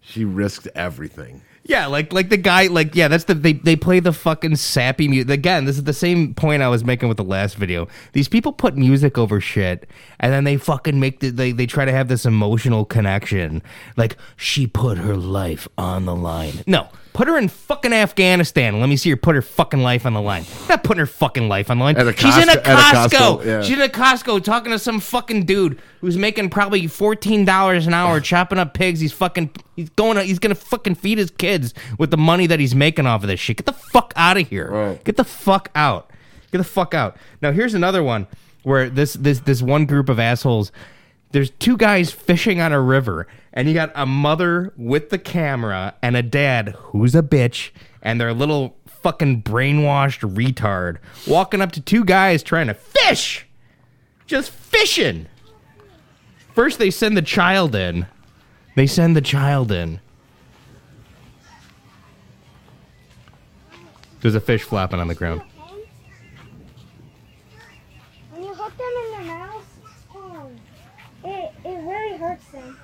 [0.00, 1.42] She risked everything.
[1.64, 5.06] Yeah, like like the guy, like yeah, that's the they they play the fucking sappy
[5.06, 5.66] music again.
[5.66, 7.88] This is the same point I was making with the last video.
[8.14, 9.86] These people put music over shit,
[10.18, 13.62] and then they fucking make the, they they try to have this emotional connection.
[13.98, 16.62] Like she put her life on the line.
[16.66, 16.88] No,
[17.18, 18.78] put her in fucking Afghanistan.
[18.78, 20.44] Let me see her put her fucking life on the line.
[20.68, 21.96] Not putting her fucking life on the line.
[22.14, 23.08] She's in a Costco- at a Costco.
[23.40, 23.62] Costco, yeah.
[23.62, 27.92] She's in a Costco talking to some fucking dude who's making probably fourteen dollars an
[27.94, 29.00] hour chopping up pigs.
[29.00, 32.60] He's fucking he's going to, he's gonna fucking feed his kids with the money that
[32.60, 33.56] he's making off of this shit.
[33.56, 35.00] Get the fuck out of here.
[35.02, 36.10] Get the fuck out.
[36.52, 37.16] Get the fuck out.
[37.42, 38.28] Now here's another one
[38.62, 40.70] where this this this one group of assholes.
[41.30, 45.94] There's two guys fishing on a river, and you got a mother with the camera
[46.02, 47.70] and a dad who's a bitch,
[48.02, 53.46] and their little fucking brainwashed retard walking up to two guys trying to fish,
[54.26, 55.26] just fishing.
[56.54, 58.06] First, they send the child in.
[58.74, 60.00] They send the child in.
[64.20, 65.42] There's a fish flapping on the ground.
[68.32, 69.66] When you hook them in their mouths,
[70.16, 70.56] um,
[71.24, 72.76] it, it really hurts them.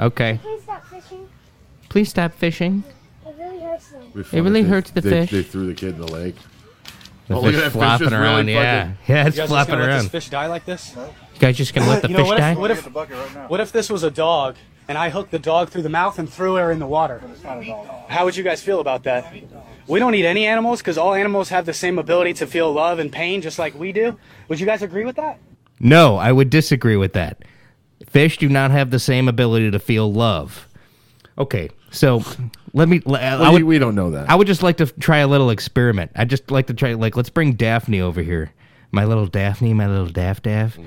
[0.00, 0.38] Okay.
[0.42, 1.28] Please stop fishing.
[1.88, 2.84] Please stop fishing.
[3.26, 4.00] It really hurts them.
[4.02, 5.30] It'd be fun It really hurts the they, fish.
[5.30, 6.36] They threw the kid in the lake.
[7.28, 8.80] The Oh, look fish at that flopping just around, really yeah.
[8.82, 10.02] fucking- Yeah, it's You guys flopping gonna let around.
[10.04, 10.94] This fish die like this?
[10.96, 12.52] You guys just gonna let the You know, fish what die?
[12.52, 14.56] If, what, if, what if this was a dog
[14.88, 17.20] and I hooked the dog through the mouth and threw her in the water?
[18.08, 19.32] How would you guys feel about that?
[19.86, 22.98] We don't need any animals because all animals have the same ability to feel love
[22.98, 24.16] and pain just like we do.
[24.48, 25.38] Would you guys agree with that?
[25.78, 27.42] No, I would disagree with that.
[28.08, 30.66] Fish do not have the same ability to feel love.
[31.38, 32.22] Okay, so
[32.72, 33.00] let me.
[33.06, 34.28] I Well, would, we don't know that.
[34.28, 36.10] I would just like to try a little experiment.
[36.16, 38.52] I'd just like to try, like, let's bring Daphne over here.
[38.92, 40.78] My little Daphne, my little Daff Daff.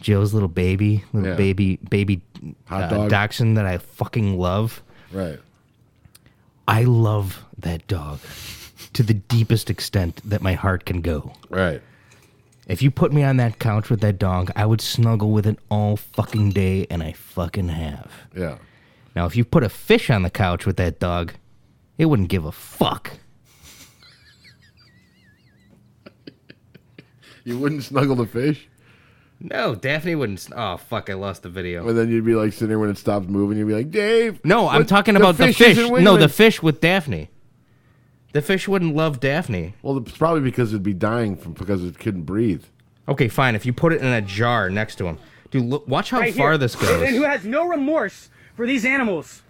[0.00, 1.36] Jill's little baby, little Yeah.
[1.36, 2.22] baby, baby
[2.66, 3.10] Hot uh, dog.
[3.10, 4.82] dachshund that I fucking love.
[5.12, 5.38] Right.
[6.66, 8.18] I love that dog
[8.94, 11.32] to the deepest extent that my heart can go.
[11.50, 11.80] Right.
[12.72, 15.58] If you put me on that couch with that dog, I would snuggle with it
[15.70, 18.10] all fucking day, and I fucking have.
[18.34, 18.56] Yeah.
[19.14, 21.34] Now, if you put a fish on the couch with that dog,
[21.98, 23.12] it wouldn't give a fuck.
[27.44, 28.68] You wouldn't snuggle the fish?
[29.40, 30.46] No, Daphne wouldn't.
[30.54, 31.10] Oh fuck!
[31.10, 31.88] I lost the video.
[31.88, 34.38] And then you'd be like sitting there when it stops moving, you'd be like, Dave.
[34.44, 35.60] No, I'm what- talking about the fish.
[35.60, 37.30] isn't No, the wiggling." fish with Daphne.
[38.32, 39.74] The fish wouldn't love Daphne.
[39.82, 42.64] Well, it's probably because it'd be dying from because it couldn't breathe.
[43.08, 43.54] Okay, fine.
[43.54, 45.18] If you put it in a jar next to him,
[45.50, 46.58] dude, look, watch how Right far here.
[46.58, 47.02] this goes.
[47.02, 49.42] And who has no remorse for these animals.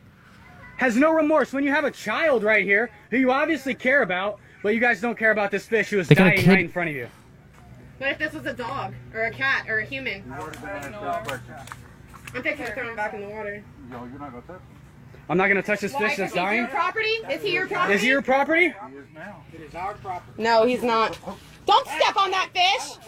[0.79, 4.41] Has no remorse when you have a child right here who you obviously care about,
[4.65, 6.49] but you guys don't care about this fish who is They got a dying kid-
[6.51, 7.09] right in front of you.
[7.99, 10.25] What if this was a dog or a cat or a human?
[10.33, 10.51] I'm
[12.43, 13.63] fixing to throw him back in the water.
[15.33, 16.09] I'm not gonna touch this Why?
[16.11, 16.67] fish that's 'Cause he's your dying.
[16.67, 17.09] property?
[17.31, 17.95] Is he your property?
[17.95, 18.75] Is he your property?
[20.37, 21.19] No, he's not.
[21.65, 22.99] Don't step on that fish.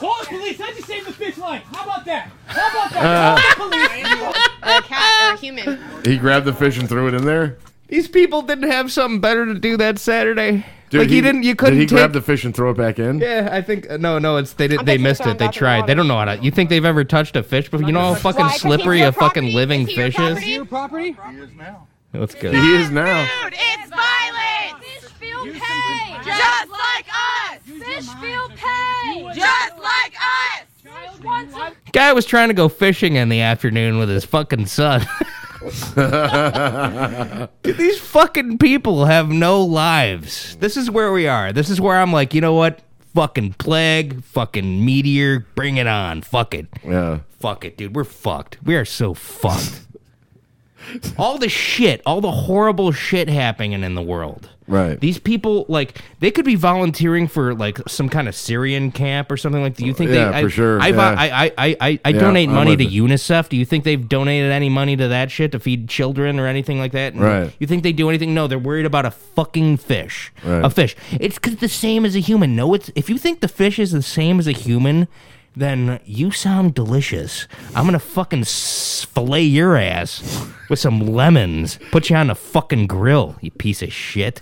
[0.00, 0.60] Call the police.
[0.60, 1.62] I just saved the fish life.
[1.72, 2.28] How about that?
[2.48, 3.00] How about Uh.
[3.36, 3.54] that?
[3.56, 4.36] Call the police.
[4.62, 5.78] a cat or a human.
[6.04, 7.56] He grabbed the fish and threw it in there.
[7.88, 10.64] These people didn't have something better to do that Saturday.
[10.90, 11.42] Dude, like he, didn't.
[11.42, 11.96] You couldn't Did he take.
[11.98, 13.18] grab the fish and throw it back in?
[13.18, 14.36] yeah, I think uh, no, no.
[14.36, 14.80] It's they did.
[14.80, 15.24] I'm They missed it.
[15.24, 15.86] They back in the tried.
[15.86, 16.36] They don't know how to.
[16.42, 17.68] You think they've ever touched a fish?
[17.70, 17.86] before?
[17.86, 18.50] you know how fucking Why?
[18.52, 19.52] 'Cause slippery he's your a fucking property?
[19.52, 20.40] living Is he your fish property?
[20.42, 20.48] is.
[20.48, 21.16] Your property?
[22.12, 22.50] Let's go.
[22.52, 23.28] He is now.
[23.46, 24.84] It's violence.
[24.84, 26.16] Fish feel pain.
[26.24, 27.58] Just like us.
[27.66, 29.34] Fish feel pain.
[29.34, 31.80] Just like us.
[31.92, 35.04] Guy was trying to go fishing in the afternoon with his fucking son.
[37.62, 40.56] Dude, these fucking people have no lives.
[40.56, 41.52] This is where we are.
[41.52, 42.80] This is where I'm like, you know what?
[43.14, 46.22] Fucking plague, fucking meteor, bring it on.
[46.22, 46.66] Fuck it.
[46.84, 47.20] Yeah.
[47.38, 47.94] Fuck it, dude.
[47.94, 48.58] We're fucked.
[48.64, 49.80] We are so fucked.
[51.16, 54.50] all the shit, all the horrible shit happening in the world.
[54.66, 54.98] Right.
[54.98, 59.36] These people, like, they could be volunteering for like some kind of Syrian camp or
[59.36, 59.74] something like.
[59.76, 60.38] Do you think Yeah, they?
[60.38, 61.00] I, for sure, I, yeah.
[61.00, 63.04] I, I, I, I, Yeah, donate money to you.
[63.04, 63.50] UNICEF.
[63.50, 66.78] Do you think they've donated any money to that shit to feed children or anything
[66.78, 67.14] like that?
[67.14, 67.52] Right.
[67.58, 68.32] You think they do anything?
[68.32, 70.32] No, they're worried about a fucking fish.
[70.42, 70.64] Right.
[70.64, 70.96] A fish.
[71.20, 72.56] It's 'cause the same as a human.
[72.56, 75.08] No, it's if you think the fish is the same as a human,
[75.54, 77.46] then you sound delicious.
[77.76, 81.78] I'm gonna fucking fillet your ass with some lemons.
[81.90, 84.40] Put you on the fucking grill, you piece of shit.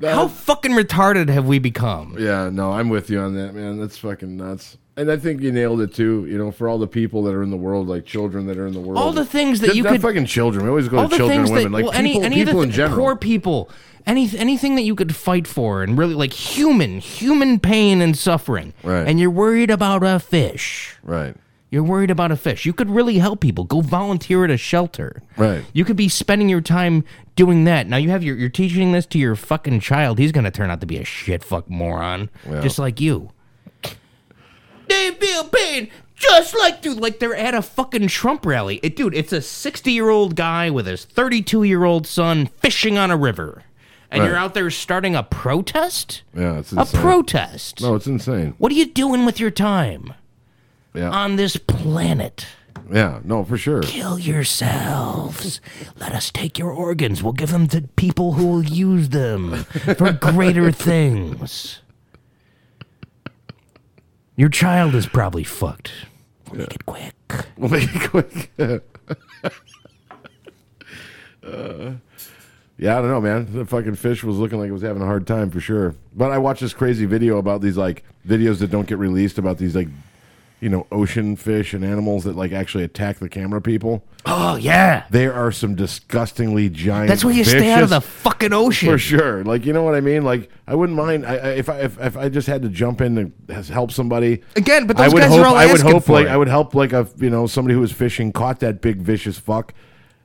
[0.00, 2.16] How fucking retarded have we become?
[2.18, 3.78] Yeah, no, I'm with you on that, man.
[3.80, 4.78] That's fucking nuts.
[4.96, 6.26] And I think you nailed it too.
[6.26, 8.66] You know, for all the people that are in the world, like children that are
[8.66, 10.64] in the world, All the things that you could- fucking children.
[10.64, 12.70] We always go to children and women, that, like well, people, any of people in
[12.70, 12.98] general.
[12.98, 13.70] poor people,
[14.06, 18.72] any anything that you could fight for, and really like human, human pain and suffering.
[18.84, 19.06] Right.
[19.06, 20.96] And you're worried about a fish.
[21.02, 21.34] Right.
[21.70, 22.64] You're worried about a fish.
[22.64, 23.64] You could really help people.
[23.64, 25.22] Go volunteer at a shelter.
[25.36, 25.64] Right.
[25.74, 27.04] You could be spending your time
[27.36, 27.86] doing that.
[27.86, 30.18] Now you have your you're teaching this to your fucking child.
[30.18, 32.60] He's gonna turn out to be a shit fuck moron, Yeah.
[32.60, 33.30] just like you.
[34.88, 38.80] They feel pain just like dude, like they're at a fucking Trump rally.
[38.82, 42.98] It, dude, it's a 60 year old guy with his 32 year old son fishing
[42.98, 43.62] on a river,
[44.10, 46.22] and you're out there starting a protest.
[46.34, 46.98] Yeah, it's insane.
[47.00, 47.82] a protest.
[47.82, 48.54] No, it's insane.
[48.58, 50.14] What are you doing with your time
[50.98, 51.10] Yeah.
[51.10, 52.46] on this planet?
[52.92, 53.82] Yeah, no, for sure.
[53.82, 55.60] Kill yourselves.
[55.98, 57.22] Let us take your organs.
[57.22, 59.64] We'll give them to people who will use them
[59.96, 61.80] for greater things.
[64.36, 65.92] Your child is probably fucked.
[66.50, 67.14] We'll make it quick.
[67.58, 68.50] We'll make it quick.
[68.58, 68.78] uh,
[72.78, 73.52] yeah, I don't know, man.
[73.52, 75.94] The fucking fish was looking like it was having a hard time for sure.
[76.14, 79.58] But I watched this crazy video about these like videos that don't get released about
[79.58, 79.88] these like
[80.60, 84.04] you know ocean fish and animals that like actually attack the camera people.
[84.26, 85.04] Oh yeah.
[85.10, 87.08] There are some disgustingly giant.
[87.08, 88.90] That's why you stay out of the fucking ocean.
[88.90, 89.44] For sure.
[89.44, 90.24] Like you know what I mean.
[90.24, 93.00] Like I wouldn't mind I, I, if I if, if I just had to jump
[93.00, 95.74] in to help somebody Again, but I those would guys hope, are all I would
[95.76, 96.30] asking hope for like it.
[96.30, 99.38] I would help like a you know somebody who was fishing caught that big vicious
[99.38, 99.72] fuck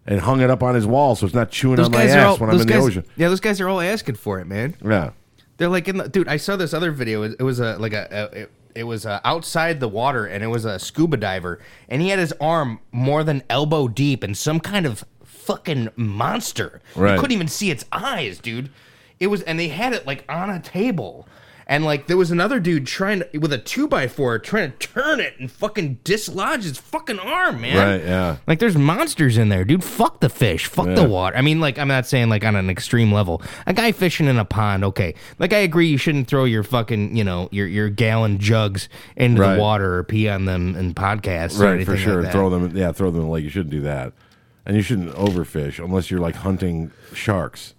[0.06, 2.26] and hung it up on his wall so it's not chewing Those on my ass
[2.26, 3.06] all, when I'm in the ocean.
[3.16, 4.76] Yeah, those guys are all asking for it, man.
[4.84, 5.12] Yeah.
[5.58, 6.28] They're like in the dude.
[6.28, 7.22] I saw this other video.
[7.24, 10.44] It, it was a like a, a it, it was uh, outside the water, and
[10.44, 11.60] it was a scuba diver,
[11.90, 16.82] and he had his arm more than elbow deep in some kind of fucking monster.
[16.96, 17.16] Right.
[17.16, 18.70] You couldn't even see its eyes, dude.
[19.20, 21.28] It was, and they had it like on a table.
[21.68, 24.78] And like there was another dude trying to, with a two by four trying to
[24.78, 27.78] turn it and fucking dislodge his fucking arm, man.
[27.78, 28.38] Right, yeah.
[28.48, 29.84] Like there's monsters in there, dude.
[29.84, 30.66] Fuck the fish.
[30.66, 30.96] Fuck Yeah.
[30.96, 31.38] the water.
[31.38, 33.42] I mean, like I'm not saying like on an extreme level.
[33.66, 35.16] A guy fishing in a pond, okay.
[35.40, 39.42] Like I agree, you shouldn't throw your fucking, you know, your your gallon jugs into
[39.42, 39.56] Right.
[39.56, 42.24] the water or pee on them in podcasts Right, for sure.
[42.24, 43.44] like throw them yeah, throw them in the lake.
[43.44, 44.14] You shouldn't do that.
[44.66, 47.74] And you shouldn't overfish unless you're like hunting sharks.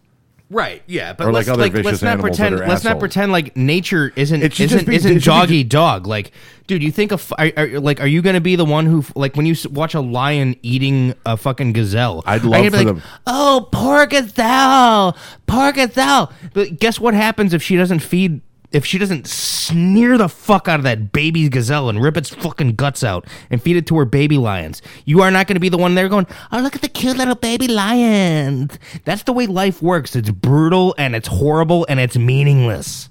[0.55, 2.69] Right, yeah, but Or, like, let's other like, vicious let's not animals that pretend are
[2.69, 5.25] let's not pretend like nature isn't It should isn't just be- isn't it should be
[5.27, 6.07] doggy dog.
[6.07, 6.31] Like,
[6.69, 9.05] dude, you think of are, are, like are you going to be the one who
[9.17, 12.23] like when you s- watch a lion eating a fucking gazelle?
[12.25, 15.17] I'd are love gonna for like, them- Oh, poor gazelle,
[15.49, 16.33] poor gazelle.
[16.53, 18.41] But guess what happens if she doesn't feed?
[18.75, 22.75] If she doesn't sneer the fuck out of that baby gazelle and rip its fucking
[22.75, 25.68] guts out and feed it to her baby lions, you are not going to be
[25.68, 29.47] the one there going, "Oh, look at the cute little baby lions." That's the way
[29.47, 30.16] life works.
[30.16, 33.09] It's brutal and it's horrible and it's meaningless.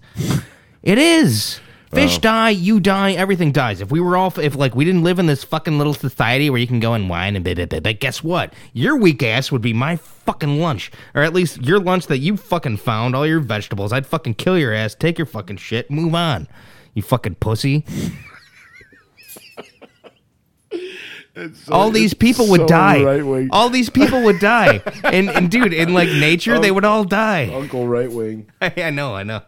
[0.83, 1.59] It is.
[1.93, 2.19] Fish Well.
[2.21, 3.79] die, you die, everything dies.
[3.79, 6.59] If we were all, if like we didn't live in this fucking little society where
[6.59, 8.51] you can go and whine and blah, blah, blah, but guess what?
[8.73, 9.95] Your weak ass would be my
[10.25, 13.93] fucking lunch, or at least your lunch that you fucking found, all your vegetables.
[13.93, 16.47] I'd fucking kill your ass, take your fucking shit, move on.
[16.93, 17.85] You fucking pussy.
[21.71, 23.03] all these people would so die.
[23.03, 23.49] right-wing.
[23.51, 24.81] All these people would die.
[25.03, 27.51] and and dude, in like nature, they would all die.
[27.53, 28.49] Uncle right wing.
[28.61, 29.41] I know, I know.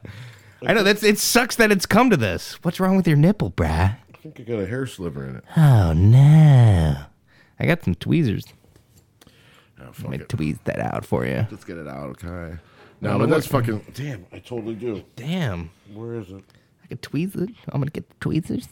[0.66, 2.56] I know that's it sucks that it's come to this.
[2.64, 3.98] What's wrong with your nipple, brah?
[4.14, 5.44] I think I got a hair sliver in it.
[5.56, 6.96] Oh no.
[7.60, 8.46] I got some tweezers.
[10.04, 11.46] Oh, Let me tweeze that out for you.
[11.52, 12.28] Let's get it out, okay?
[12.28, 12.60] I
[13.02, 14.26] No, but know that's what- fucking damn.
[14.32, 15.04] I totally do.
[15.16, 15.70] Damn.
[15.94, 16.44] Where is it?
[16.84, 17.50] I could tweeze it.
[17.70, 18.68] I'm gonna get the tweezers.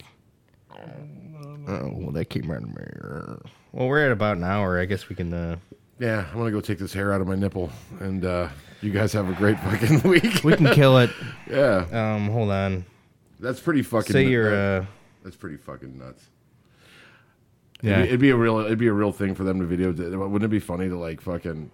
[1.67, 3.49] Oh, well, that came right in my.
[3.71, 4.79] Well, we're at about an hour.
[4.79, 5.33] I guess we can.
[5.33, 5.55] uh
[5.99, 8.49] Yeah, I'm gonna go take this hair out of my nipple, and uh,
[8.81, 10.43] you guys have a great fucking week.
[10.43, 11.09] We can kill it.
[11.49, 11.85] yeah.
[11.91, 12.85] Um, hold on.
[13.39, 14.11] That's pretty fucking.
[14.11, 14.53] Say you're.
[14.53, 14.85] uh, Uh,
[15.23, 16.25] That's pretty fucking nuts.
[17.83, 17.99] Yeah.
[17.99, 19.91] it'd, be, it'd be a real it'd be a real thing for them to video.
[19.91, 21.69] Wouldn't it be funny to like fucking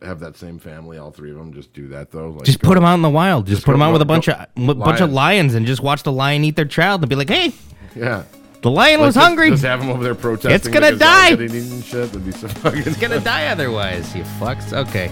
[0.00, 2.30] have that same family, all three of them, just do that though?
[2.30, 3.46] Like, Just go- put them out in the wild.
[3.46, 5.14] Just, just put them go- out with a bunch go- of a bunch of lions.
[5.14, 7.52] lions and just watch the lion eat their child and be like, "Hey,
[7.96, 8.22] Yeah.
[8.62, 9.50] the lion Like, was just- hungry.
[9.50, 10.52] Just have them over there protesting.
[10.52, 11.30] It's gonna die.
[11.30, 11.48] shit.
[11.90, 12.82] That'd be so fucking.
[12.86, 15.10] It's gonna die otherwise, you fucks." Okay.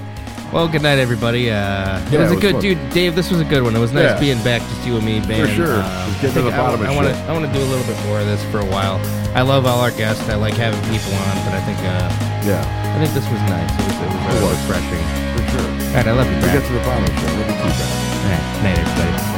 [0.53, 1.51] Well, good night, everybody.
[1.51, 2.61] Uh, it Yeah, was it a was good fun.
[2.61, 3.16] dude, Dave.
[3.16, 3.74] This was a good one.
[3.74, 4.20] It was nice Yeah.
[4.20, 5.49] being back, just you and me, man.
[5.57, 5.82] sure.
[5.82, 7.14] Um, Just getting to the I- bottom of I, want to.
[7.14, 7.28] shit.
[7.28, 9.01] I want to do a little bit more of this for a while.
[9.37, 10.26] I love all our guests.
[10.30, 12.09] I like having people on, but I think, uh,
[12.49, 12.64] yeah,
[12.97, 13.68] I think this was nice.
[13.68, 14.57] It was, it was, uh, It was.
[14.64, 15.05] refreshing.
[15.37, 15.68] For sure.
[15.68, 16.37] All right, I love you.
[16.37, 16.57] We Brad.
[16.57, 17.28] get to the bottom of shit.
[17.37, 17.93] Love you too, Brad.
[18.16, 19.36] All right, night, everybody.